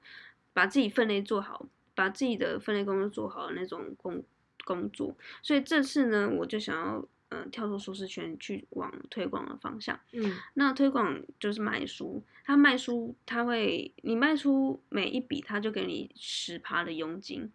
[0.53, 1.65] 把自己分内做好，
[1.95, 4.23] 把自己的分类工作做好的那种工
[4.65, 5.17] 工作。
[5.43, 9.99] 所以这次呢，我就想要呃跳出舒适圈，去往推广的方向。
[10.13, 17.51] 嗯那推广就是卖书，他卖书他会你卖出每一笔，他就给你十趴的佣金，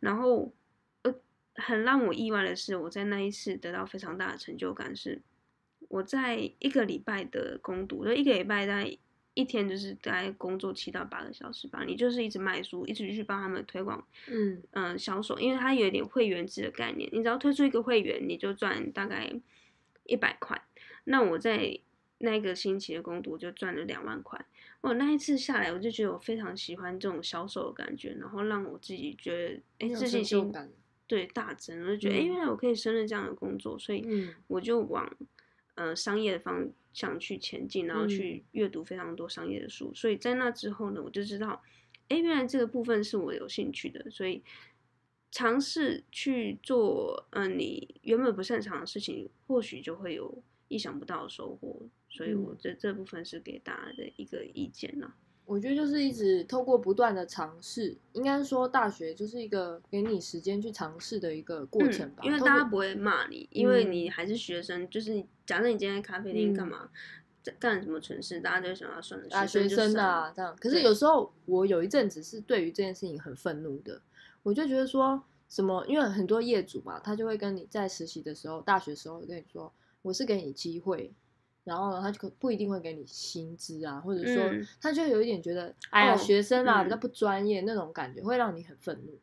[0.00, 0.52] 然后
[1.02, 1.14] 呃
[1.54, 5.22] 很让我意外的是，我在那一次得到非常大的成就感是，
[5.88, 8.98] 我在一个礼拜的攻读，就一个礼拜大概
[9.36, 14.62] 一天就是大概工作七到八个小时吧，你就是一直卖书，一直去帮他们推广嗯。
[14.72, 19.30] 嗯销售，因为它有一点会员制的概念，你只要推出一个会员，你就赚大概
[20.06, 20.60] 一百块。
[21.04, 21.78] 那我在
[22.18, 24.42] 那个星期的工读就赚了两万块。
[24.80, 30.50] 我那一次下来，我就觉得我非常喜欢这种销售的感觉，然后让我自己觉得哎自信心
[31.06, 34.34] 对大增，我就觉得哎、原来我可以胜任这样的工作，所以嗯。
[34.46, 35.06] 我就往
[35.76, 39.90] 呃商业的方向去前进，然后嗯去阅读非常多商业的书。
[39.94, 41.62] 所以在那之后呢，我就知道，
[42.08, 44.42] 哎，原来这个部分是我有兴趣的，所以
[45.30, 51.88] 尝试去做，嗯、你原本不擅长的事情，或许就会有意想不到的收获。
[52.08, 55.14] 所以我嗯这这部分是给大家的一个意见啦。
[55.46, 62.22] 我觉得就是一直透过不断的尝试，应该说大学就是一个给你时间去尝试的一个过程吧。
[62.24, 66.90] 嗯因为大家不会骂你，因为嗯你还是学生，就是假设你今天在咖啡店干嗯嘛，
[67.44, 70.56] 在干什么蠢事，大家就想要算了，啊学生啊，这样。
[70.60, 74.02] 可是有时候我有一阵子是对于这件事情很愤怒的，
[74.42, 79.72] 我就觉得说什么，因为很多业主嘛，他就会跟你在实习的时候，大学时候跟你说，
[80.02, 81.12] 我是给你机会。
[81.66, 89.18] 然后呢，他就可不一定会给你薪资啊，或者说嗯他就有一点觉得，哎呀，哦学生啊、嗯比较不专业那种感觉，会让你很愤怒。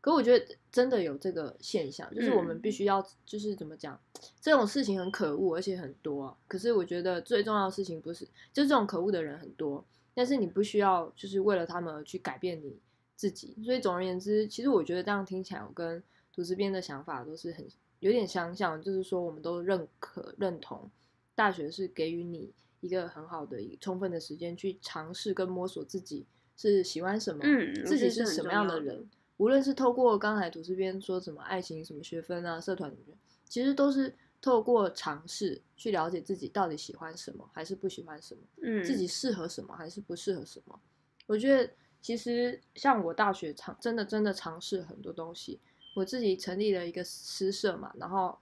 [0.00, 3.98] 可我觉得真的有这个现象，就是我们嗯必须要，就是怎么讲，
[4.40, 6.36] 这种事情很可恶，而且很多、啊。
[6.48, 9.82] 可是我觉得最重要的事情不是，就这种可恶的人很多，
[10.12, 12.76] 但是你不需要就是为了他们而去改变你
[13.16, 13.56] 自己。
[13.64, 17.66] 所以总而言之，其实我觉得这样听起来，我跟组织边的想法都是很
[18.00, 20.90] 有点相像，就是说我们都认可认同
[21.34, 26.26] 大学是给予你一个很好的、一个充分的时间去尝试跟摸索自己
[26.56, 29.08] 是喜欢什么，嗯自己是什么样的的人。
[29.38, 33.16] 无论是透过刚才图这边说什么爱情、什么学分啊、社团什么，
[33.48, 40.78] 其实都是透过尝试去了解自己到底喜欢什么，还是不喜欢什么，嗯，自己适合什么，还是不适合什么。
[41.26, 41.68] 我觉得
[42.00, 45.58] 其实像我大学尝真的真的尝试很多东西，
[45.96, 48.38] 我自己成立了一个诗社嘛，然后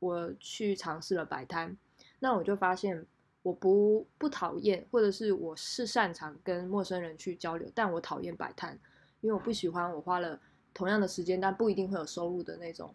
[0.00, 1.76] 我去尝试了摆摊，
[2.24, 3.04] 那我就发现
[3.42, 8.72] 我不不讨厌，或者是我是擅长跟陌生人去交流，但我讨厌摆摊，
[9.20, 10.40] 因为我不喜欢我花了
[10.72, 12.94] 同样的时间，但不一定会有收入的那种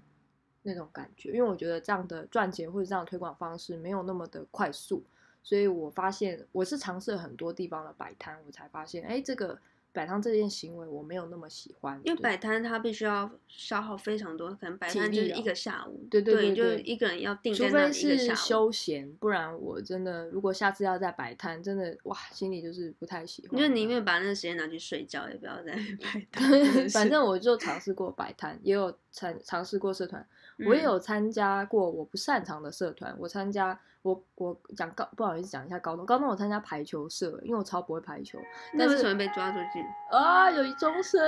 [0.63, 5.03] 那种感觉，因为我觉得这样的赚钱或者这样推广方式没有那么的快速，
[5.43, 9.59] 所以我发现我是尝试了很多地方的摆摊，我才发现，哎，这个。
[9.91, 23.59] 摆摊这件行为我没有那么喜欢，因为摆摊它必须要消耗非常多，可能摆摊就是一个下午，对对对，就一个人要定除非是休闲，不然我真的如果下次要再摆摊，真的哇，心里就是不太喜欢。
[23.59, 26.89] 就宁愿把那个时间拿去睡觉，也不要再 摆 摊。
[26.89, 30.25] 反正我就尝试过摆摊，也有尝尝试过社团，
[30.67, 33.79] 我也有参加过我不擅长的社团，我参加。
[34.01, 38.39] 我我讲高不好意思讲一下高中，高中我参加排球社，因为我超不会排球。
[38.77, 39.85] 但为什么被抓出去？
[40.09, 41.21] 啊，有一终身，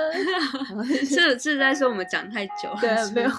[1.04, 2.74] 是是在说我们讲太久。
[2.80, 3.30] 对，没有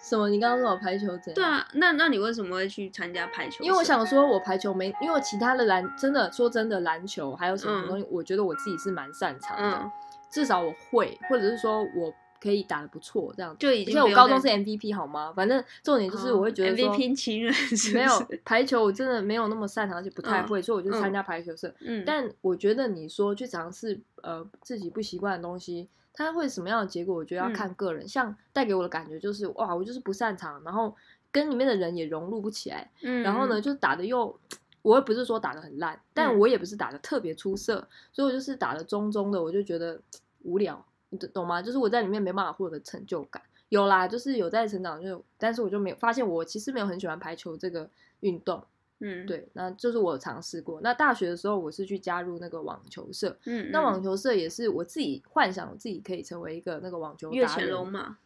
[0.00, 0.30] 什么。
[0.30, 1.34] 你刚刚说我排球怎样？
[1.34, 3.62] 对啊，那那你为什么会去参加排球？
[3.62, 9.90] 因为我想说，我排球没，因为其他的篮真的说真的篮球还有什么东西，我觉得我自己是蛮擅长的，
[10.30, 12.10] 至少我会，或者是说我。
[12.40, 13.94] 可以打的不错，这样就已经。
[13.94, 15.32] 因为我高中是 MVP 好吗？
[15.34, 17.52] 反正重点就是我会觉得 MVP 情人
[17.92, 21.74] 没有排球，我真的没有那么擅长，而且不太会，所以我就参加排球社。
[21.80, 27.14] 嗯，但我觉得你说去尝试呃自己不习惯的东西，它会什么样的结果？
[27.14, 28.06] 我觉得要看个人。
[28.06, 30.94] 像带给我的感觉就是哇，我就是不擅长，然后
[31.30, 32.90] 跟里面的人也融入不起来。
[33.02, 34.38] 嗯，然后呢，就打的又，
[34.82, 40.00] 我又不是说打的很烂，但我也不是打的特别出色，所以我就是打的中中的，我就觉得
[40.42, 40.84] 无聊。
[41.10, 41.62] 你懂吗？
[41.62, 43.42] 就是我在里面没办法获得成就感。
[43.70, 47.88] 有啦，就是有在成长，就但是我就没有发现，我其实没有很喜欢排球这个
[48.20, 48.64] 运动。
[49.00, 50.80] 嗯，对，那就是我尝试过。
[50.80, 53.36] 那大学的时候，我是去加入那个网球社。
[53.44, 58.16] 嗯，那网球社也是我自己幻想，我自己可以成为一个那个网球达人嘛。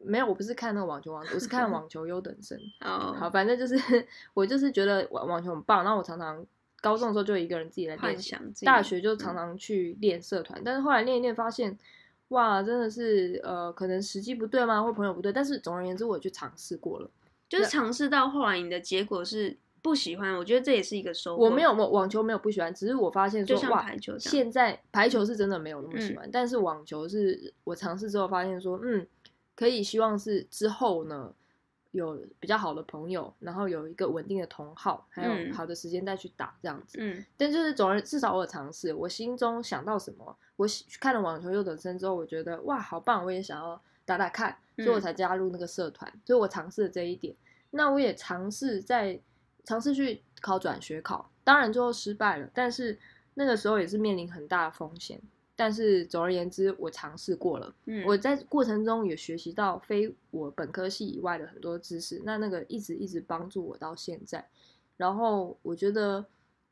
[0.00, 2.58] 没有，我不是看那个网球王，我是看网球优等生。
[2.80, 5.82] 哦，好，反正就是我就是觉得网网球很棒。
[5.82, 6.46] 然后我常常
[6.80, 8.16] 高中的时候就一个人自己来练，
[8.64, 11.76] 大学就常常去练社团，但是后来练一练发现。
[12.32, 15.32] 哇，真的是呃，可能时机不对吗，或朋友不对？
[15.32, 17.08] 但是总而言之，我去尝试过了，
[17.48, 20.36] 就是尝试到后来，你的结果是不喜欢。
[20.36, 21.44] 我觉得这也是一个收获。
[21.44, 23.86] 我没有网网球没有不喜欢，只是我发现说哇，
[24.18, 29.06] 现在排球是真的没有那么喜欢，但是网球是我尝试之后发现说，嗯，
[29.54, 31.32] 可以希望是之后呢。
[31.92, 36.98] 有比较好的朋友，然后有一个稳定的同好，还有好的时间再去打这样子。
[37.00, 40.66] 嗯，但就是总而至少我有尝试，我心中想到什么，我
[40.98, 46.10] 看了网球优等生之后，我觉得哇好棒，我也想要打打看，所以我才加入那个社团。
[46.24, 47.36] 所以我尝试了这一点。
[47.70, 49.20] 那我也尝试在
[49.64, 52.98] 尝试去考转学考，当然最后失败了，但是
[53.34, 55.20] 那个时候也是面临很大的风险。
[55.54, 57.74] 但是总而言之，我尝试过了。
[57.84, 64.48] 嗯，我在过程中也学习到非我本科系以外的很多知识，那那个一直一直帮助我到现在。
[64.96, 66.24] 然后我觉得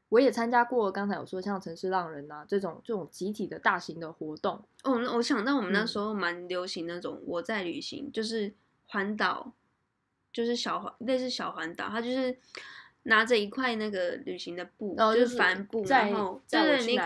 [0.09, 4.63] 我也参加过刚才有说像城市浪人啊这种这种集体的大型的活动。
[4.85, 8.53] 哦，我想到我们那时候蛮流行那种我在旅行，就是
[8.87, 9.53] 环岛，
[10.33, 12.39] 就是小环类似小环岛，它就是。
[13.05, 17.05] 拿着一块那个旅行的布，就是帆布，然后对，你可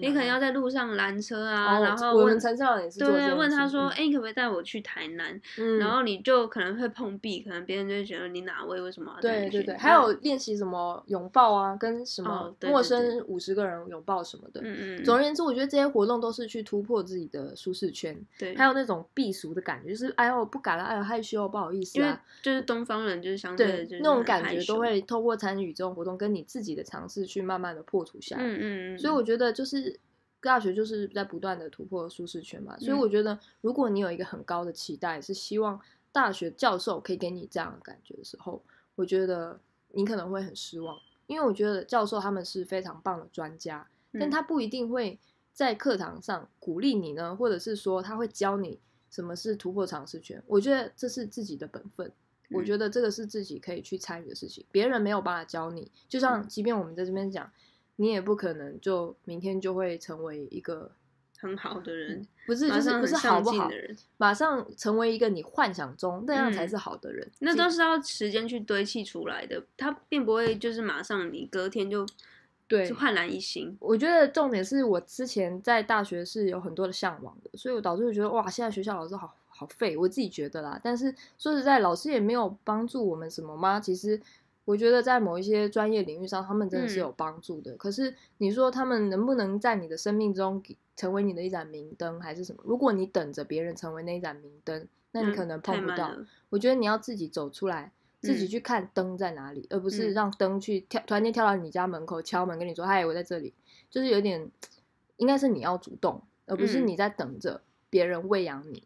[0.00, 5.40] 你可能要在路上拦车啊，然后我们陈少也是对，问他说，哎，你可不可以带我去台南？
[5.78, 9.16] 然后你就可能会碰壁，可能别人就会觉得你哪位，为什么？
[9.20, 14.60] 对对对，还有练习什么拥抱啊，跟什么陌生五十个人拥抱什么的。
[14.64, 15.04] 嗯嗯。
[15.04, 18.20] 总而言之，我觉得这些活动都是去突破自己的舒适圈。
[18.36, 18.56] 对。
[18.56, 22.20] 还有那种避俗的感觉，就是哎呦不敢了，哎呦害羞，不好意思啊。
[22.42, 25.35] 就是东方人就是相对那种感觉都会透过。
[25.36, 28.42] 参与这种活动，跟你自己的尝试去慢慢的破除下来。
[28.42, 28.98] 嗯嗯嗯。
[28.98, 29.98] 所以我觉得就是
[30.40, 32.78] 大学就是在不断的突破舒适圈嘛。
[32.78, 35.80] 所以我觉得，如果你有一个很高的期待，是希望
[36.12, 38.62] 大学教授可以给你这样的感觉的时候，
[38.94, 39.60] 我觉得
[39.92, 40.98] 你可能会很失望。
[41.26, 45.18] 因为我觉得教授他们是非常棒的专家，但他不一定会
[45.52, 48.78] 在课堂上鼓励你呢，或者是说他会教你
[49.10, 50.40] 什么是突破尝试圈。
[50.46, 52.12] 我觉得这是自己的本分。
[52.50, 55.90] 我觉得这个是自己可以去参与的事情，别人没有办法教你。
[56.08, 57.50] 就像，即便我们在这边讲，
[57.96, 60.92] 你也不可能就明天就会成为一个
[61.38, 67.28] 很好的人，不是就是不是好不好的人，马上成为一个你幻想中那样才是好的人。
[67.40, 72.06] 那都是要时间去堆砌出来的，他并不会就是马上你隔天就
[72.68, 73.76] 对焕然一新。
[73.80, 79.34] 我觉得重点是我之前在大学是有很多的向往的，所以我导致我觉得哇，现在学校老师好。
[79.56, 80.78] 好废，我自己觉得啦。
[80.82, 83.80] 但是说实在，老师也没有帮助我们什么吗？
[83.80, 84.20] 其实
[84.64, 87.76] 我觉得在某一些专业领域上，他们真的是嗯有帮助的。
[87.76, 92.62] 可是你说他们能不能在你的生命中给成为你的一盏明灯，还是什么？
[92.64, 96.14] 如果你等着别人成为那一盏明灯，那你嗯可能碰不到。
[96.50, 103.54] 我觉得你要自己走出来，自己嗯去看灯在哪里，而不是嗯让灯去跳，突然间跳到你家门口敲门跟你说：“嗨，我在这里。”
[103.88, 104.50] 就是有点，
[105.16, 108.82] 应该是你要主动，而不是嗯你在等着别人喂养你，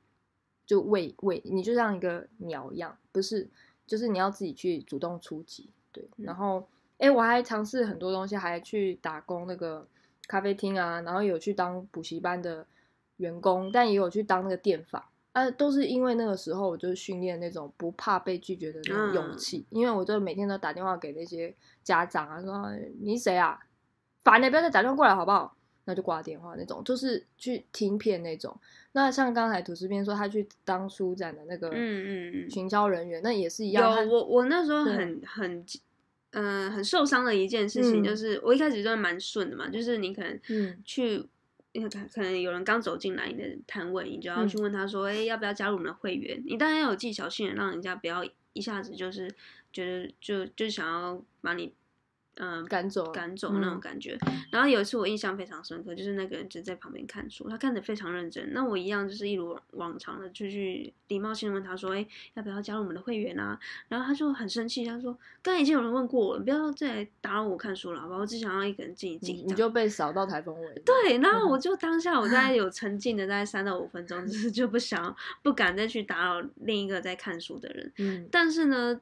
[0.70, 3.50] 就喂喂你，就像一个鸟一样，不是，
[3.88, 5.68] 就是你要自己去主动出击。
[5.90, 6.64] 对，嗯然后，
[6.98, 9.84] 哎、我还尝试很多东西，还去打工那个
[10.28, 12.64] 咖啡厅啊，然后有去当补习班的
[13.16, 15.02] 员工，但也有去当那个店访。
[15.32, 21.52] 啊，都是因为那个时候我就训练那种不怕被拒绝的那种勇嗯气，因为我就每天都打电话给那些
[21.82, 23.58] 家长啊，说你谁啊，
[24.22, 25.56] 烦的、不要再打电话过来好不好？
[25.90, 28.56] 那就挂电话那种，就是去听片那种。
[28.92, 34.04] 那像刚才吐司边说他去当书展的那个嗯嗯嗯行销人员，那也是一样。
[34.04, 35.64] 有我我那时候很很
[36.30, 41.26] 嗯、很受伤的一件事情，嗯就是我一开始就蛮顺的嘛，就是你可能嗯去。
[41.72, 48.24] 可可能有人刚走进来你的摊位，你就要嗯去问他说：“哎、要不要加入我们的会员？”你当然要有技巧性的，让人家不要
[48.54, 49.32] 一下子就是
[49.72, 51.72] 觉得就就想要把你
[52.40, 54.18] 嗯、赶走赶走那种嗯感觉。
[54.50, 58.52] 然后有一次我印象非常深刻，就是那个人就在旁边看书，他看得非常认真。
[58.52, 68.16] 那我一样就是一如往常的就去礼貌性的问他说：“哎、要不要加入我们的会员啊？”然后他就很生气，他说：“刚才已经有人问过我，你不要再来打扰我看书了，好吧？
[68.16, 70.82] 我只想要一个人静一静。”你你就被扫到台风尾。
[70.84, 77.92] 对，然后嗯我 就当下我大概有沉浸的大概三到五分钟，就是就不想不敢再去打扰另一个在看书的人。
[77.98, 79.00] 嗯，但是呢，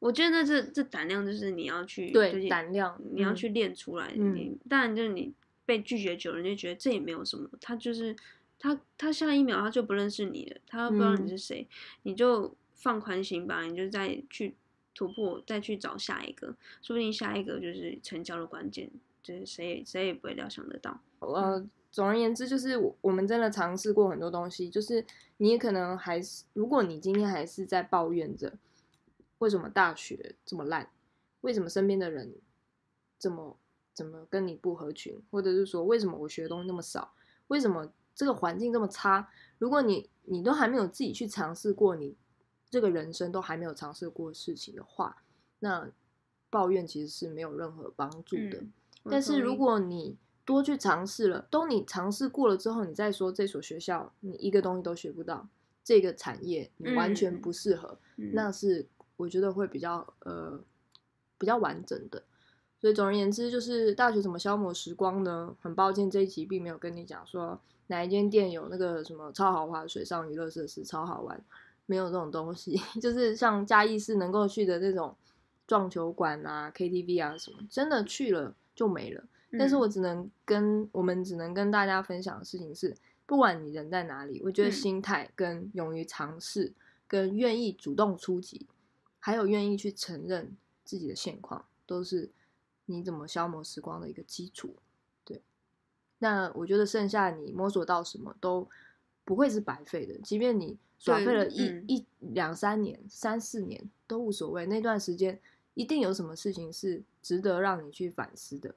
[0.00, 4.12] 我觉得那这这胆量就是你要去对就是胆量嗯你要去练出来。
[4.16, 5.32] 嗯你当然就是你
[5.64, 8.16] 被拒绝久了，你就觉得这也没有什么，他就是
[8.58, 11.68] 他他下一秒他就不认识你了，他不知道你嗯是谁，
[12.02, 14.56] 你就放宽心吧，你就再去
[14.94, 16.48] 突破，再去找下一个，
[16.82, 18.90] 说不定下一个就是成交的关键，
[19.22, 20.98] 就是谁也谁也不会料想得到。
[21.20, 25.04] 呃，总而言之，就是我我们真的尝试过很多东西，就是
[25.36, 28.52] 你也可能还是，如果你今天还是在抱怨着
[29.40, 30.88] 为什么大学这么烂，
[31.42, 32.34] 为什么身边的人
[33.18, 33.58] 这么
[33.92, 37.12] 怎么跟你不合群，或者是说为什么我学的东西那么少，
[37.48, 39.28] 为什么这个环境这么差？
[39.58, 42.16] 如果你你都还没有自己去尝试过，你
[42.70, 45.24] 这个人生都还没有尝试过事情的话，
[45.58, 45.90] 那
[46.48, 48.58] 抱怨其实是没有任何帮助的。
[48.58, 48.72] 嗯
[49.04, 55.48] 但是如果你多去尝试了，都你尝试过了之后，你再说这所学校你一个东西都学不到，
[55.82, 58.86] 这个产业你完全嗯不适合，嗯那是
[59.20, 60.58] 我觉得会比较呃
[61.38, 62.22] 比较完整的。
[62.80, 65.54] 所以总而言之，就是大学怎么消磨时光呢？
[65.60, 71.44] 很抱歉，这一集并没有跟你讲说哪一间店有那个什么超豪华的水上娱乐设施，超好玩，
[71.84, 72.80] 没有这种东西。
[72.98, 75.14] 就是像嘉义市能够去的那种
[75.66, 79.22] 撞球馆啊、KTV 啊什么，真的去了就没了。
[79.58, 82.96] 但是嗯我只能跟我们只能跟大家分享的事情是，
[83.26, 86.72] 不管你人在哪里，我觉得嗯心态跟勇于尝试，
[87.06, 88.66] 跟愿意主动出击，
[89.20, 92.30] 还有愿意去承认自己的现况，都是
[92.86, 94.74] 你怎么消磨时光的一个基础。
[95.24, 95.40] 对，
[96.18, 98.68] 那我觉得剩下你摸索到什么都
[99.24, 105.38] 不会是白费的，即便你耍对废了一、嗯一两三年、三四年都无所谓，那段时间
[105.74, 108.74] 一定有什么事情是值得让你去反思的。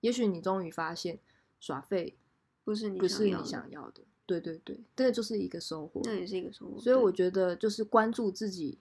[0.00, 1.18] 也许你终于发现
[1.60, 2.14] 耍废
[2.62, 6.02] 不是你不是你想要的，对对对，这个就是一个收获。
[6.04, 6.78] 那也是一个收获。
[6.80, 8.76] 所以我觉得就是关注自己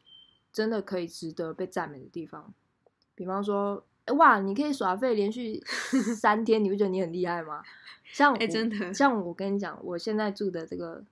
[0.53, 2.53] 真的可以值得被赞美的地方，
[3.15, 5.59] 比方说，哎哇，你可以耍废连续
[6.15, 7.63] 三天，你不觉得你很厉害吗？
[8.05, 11.03] 像真的 像我跟你讲，我现在住的这个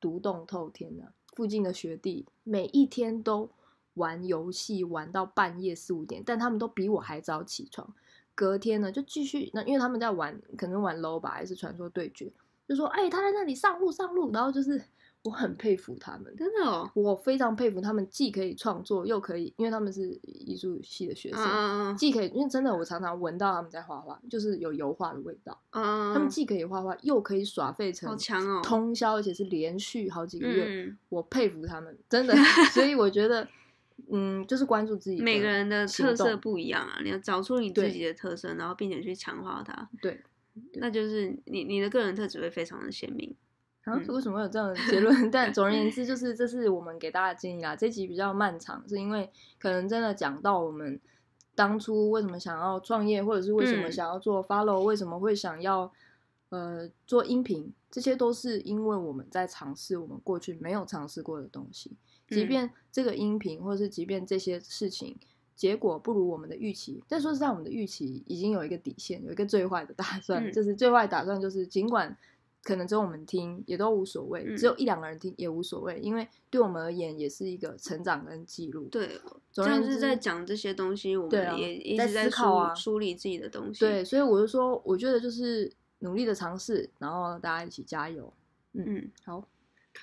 [0.00, 3.50] 独栋透天呢、附近的学弟每一天都
[3.94, 7.92] 玩游戏玩到半夜四五点，但他们都比我还早起床。
[8.34, 12.30] 隔天呢，就继续那，因为他们在玩，可能玩 low 吧，还是传说对决，
[12.68, 14.84] 就说哎、他在那里上路上路，然后就是
[15.26, 25.60] 我很佩服他们，真的哦，我非常佩服他们，既可以创作，又可以，因为他们是艺术系的学嗯生，既可以，因为真的我常常闻到他们在画画，就是有油画的味道。
[25.70, 30.64] 嗯，他们既可以画画，又可以耍废成好强哦，通宵，而且是连续好几个月。
[30.68, 32.34] 嗯，我佩服他们，真的。
[32.72, 33.48] 所以我觉得，
[34.10, 40.20] 嗯，就是关注自己每个人的特色不一样啊，你要找出你自己的特色，然后并且去强化它，对。
[40.74, 43.34] 那就是你你的个人特质会非常的鲜明。
[43.86, 45.14] 啊，嗯 为什么会有这样的结论？
[45.30, 47.74] 但总而言之，就是这是我们给大家的建议啦。
[47.74, 51.00] 这集比较漫长，是因为可能真的讲到我们
[51.54, 55.90] 当初为什么想要创业，或者是为什么嗯想要做 follow，、为什么会想要
[56.48, 61.96] 呃做音频，这些都是因为我们在尝试我们过去没有尝试过的东西。
[62.28, 65.16] 即嗯便这个音频，或者是即便这些事情，
[65.54, 72.18] 结果不如我们的预期，但说实在，我们的预期已经有一个底线，有一个最坏的打算，嗯就是最坏打算就是尽管。
[72.66, 78.88] 可能只有我们听也都无所谓，嗯只有一两个人听也无所谓，因为对我们而言也是一个成长跟记录。
[78.90, 79.20] 对，
[79.52, 83.78] 总之这样是在讲这些东西，我们也一在直在思考啊梳理自己的东西。
[83.78, 88.32] 对，所以我就说，我觉得就是努力的尝试，然后大家一起加油。
[88.72, 89.46] 嗯，好，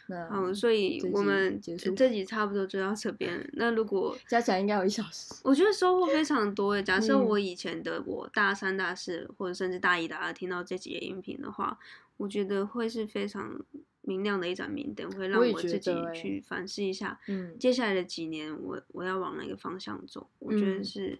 [0.07, 3.45] 那好，所以我们这集差不多就到这边了。
[3.53, 5.35] 那如果加起来应该有一小时。
[5.43, 6.81] 我觉得收获非常多诶。
[6.81, 11.77] 假设嗯我以前的我大三、大四，或者甚至大一、大二听到这集的音频的话，
[12.17, 13.63] 我觉得会是非常
[14.01, 20.29] 明亮的一盏明灯，会让我自己去反思一下，嗯，接下来的几年我我要往哪个方向走。
[20.39, 21.19] 我觉得嗯是，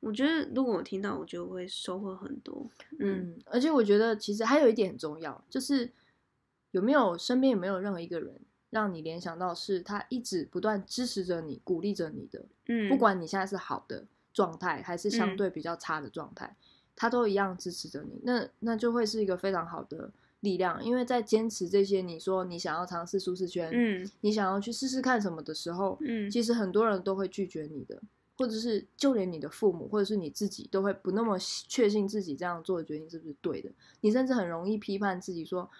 [0.00, 2.68] 我觉得如果我听到，我就会收获很多。
[2.98, 5.90] 嗯嗯，而且我觉得其实还有一点很重要，就是
[6.72, 8.40] 有没有身边有没有任何一个人
[8.70, 16.56] 让你联想到是他一直不断支持着你、鼓励着你的，嗯，不管你现在是好的状态还是相嗯对比较差的状态，
[16.96, 24.10] 他都一样支持着你，那那就会是一个非常好的力量，因为在坚持这些你说你想要尝试舒适圈，嗯。
[24.22, 28.00] 你想要去试试看什么的时候，嗯其实很多人都会拒绝你的，
[28.36, 31.38] 或者是就连你的父母或者是你自己都会不那么
[31.68, 33.70] 确信自己这样做的决定是不是对的，
[34.00, 35.70] 你甚至很容易批判自己说，哎，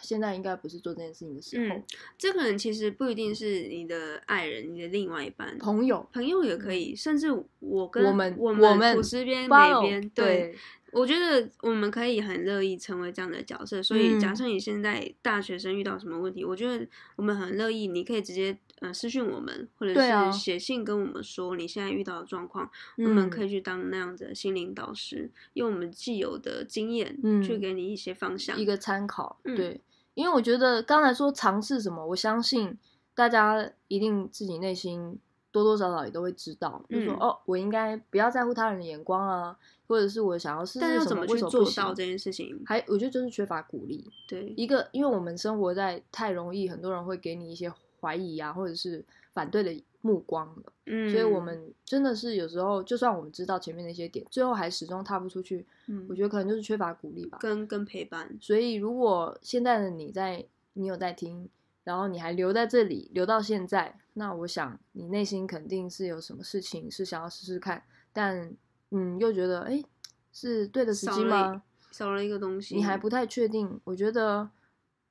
[0.00, 1.76] 现在应该不是做这件事情的时候。
[1.76, 1.82] 嗯，
[2.16, 7.28] 这个人其实不一定是你的爱人、你的另外一半，朋友，朋友也可以，甚至
[7.58, 10.54] 我跟我们我我们吐司边美边，对，
[10.92, 13.82] 我觉得我们可以很乐意成为这样的角色。
[13.82, 16.86] 所以，嗯假设你现在大学生遇到什么问题，我觉得
[17.16, 22.68] 我们很乐意，你可以直接呃私讯我们，或者是写信跟我们说你现在遇到的状况，
[22.98, 28.58] 我们可以以，去当那样子的心灵导师，用我们既有的经验嗯去给你一些方向。
[28.58, 29.56] 一个参考，嗯。
[29.56, 29.80] 对，
[30.14, 32.76] 因为我觉得刚才说尝试什么，我相信
[33.14, 35.18] 大家一定自己内心
[35.50, 37.18] 多多少少也都会知道，就说嗯。
[37.20, 39.56] 哦，我应该不要在乎他人的眼光啊，
[39.86, 42.60] 或者是我想要试试什么，怎么去做到这件事情？
[42.66, 47.70] 还我觉得就是缺乏鼓励，对，一个，因为我们生活在太容易，很多人会给你一些
[48.02, 57.38] 怀疑啊，或者是反对的目光了，嗯，所以我们真的是有时候，就算我们知道前面那些点，最后还始终踏不出去，嗯我觉得可能就是缺乏鼓励吧。
[57.40, 61.48] 跟跟陪伴，所以如果现在的你在，你有在听，
[61.84, 68.52] 然后你还留在这里，留到现在，那我想你内心肯定是有什么事情是想要试试看，但
[68.90, 69.86] 嗯，又觉得哎，诶
[70.32, 71.62] 是对的时机吗？
[71.92, 74.50] 少了一个东西，你还不太确定，我觉得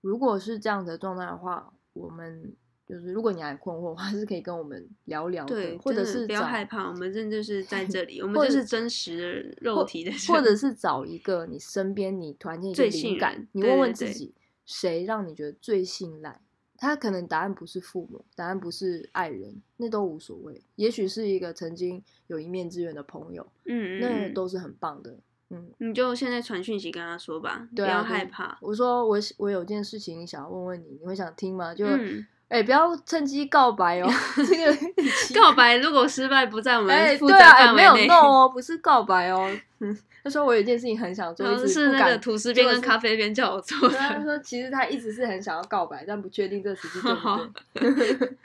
[0.02, 2.54] 如果是这样的状态的话，我们
[2.92, 14.36] 就是如果你还困惑，的话 是可以跟我们聊聊的，对，或者是不要害怕，我们真的就是在这里，我们就是真实的肉体的人，或者是找一个你身边你突然间一个最信灵感，你问问对对对自己，
[14.66, 16.42] 谁让你觉得最信赖？
[16.78, 20.62] 他可能答案不是父母，答案不是爱人，那都无所谓。
[20.76, 25.18] 也许是一个曾经有一面之缘的朋友，嗯，嗯那嗯都是很棒的。
[25.52, 31.76] 嗯，你就现在传讯息跟他说吧，不要对啊对害怕，我说我我有件事情想要问问你，你会想听吗？
[31.76, 31.86] 就
[32.52, 34.78] 哎、嗯，不要趁机告白哦， 这个
[35.40, 39.50] 告白如果失败不在我哎，们负责对啊，哎范没有围内，no 哦，不是告白哦。
[39.80, 43.12] 嗯，他说我有一件事情很想做，然一后是那个吐司边跟咖啡。
[43.12, 48.38] 啡边叫我做对啊他的，说其实他一直是很想要告白，但不确定这个时机对不对。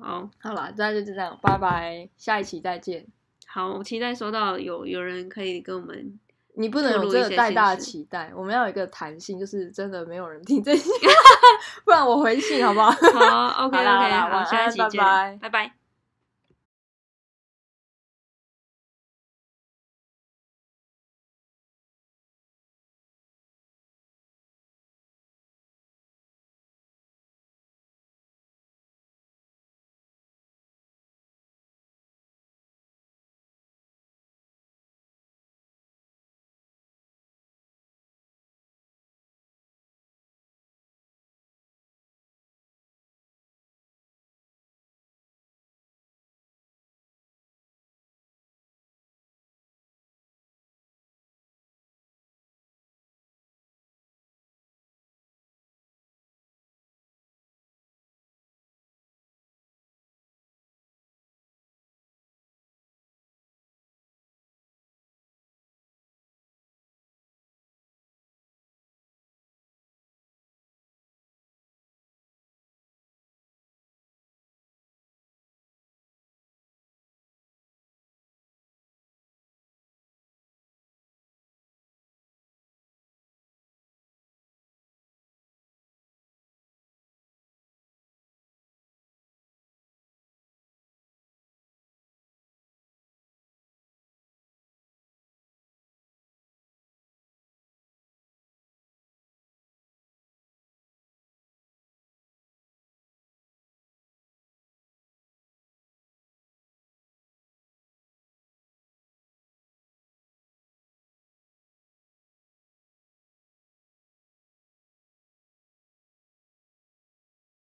[0.00, 3.06] 好好啦，大家就这样，拜拜，下一期再见。
[3.46, 6.18] 好，我期待收到有有人可以跟我们
[6.56, 10.90] 你不能有这个太大的期待，我们要有一个弹性，就是真的没有人听这些，
[11.84, 12.90] 不然我回信好不好？
[12.90, 15.85] 好，OK 好啦好 OK，好，啦晚安下一期见，拜拜拜拜。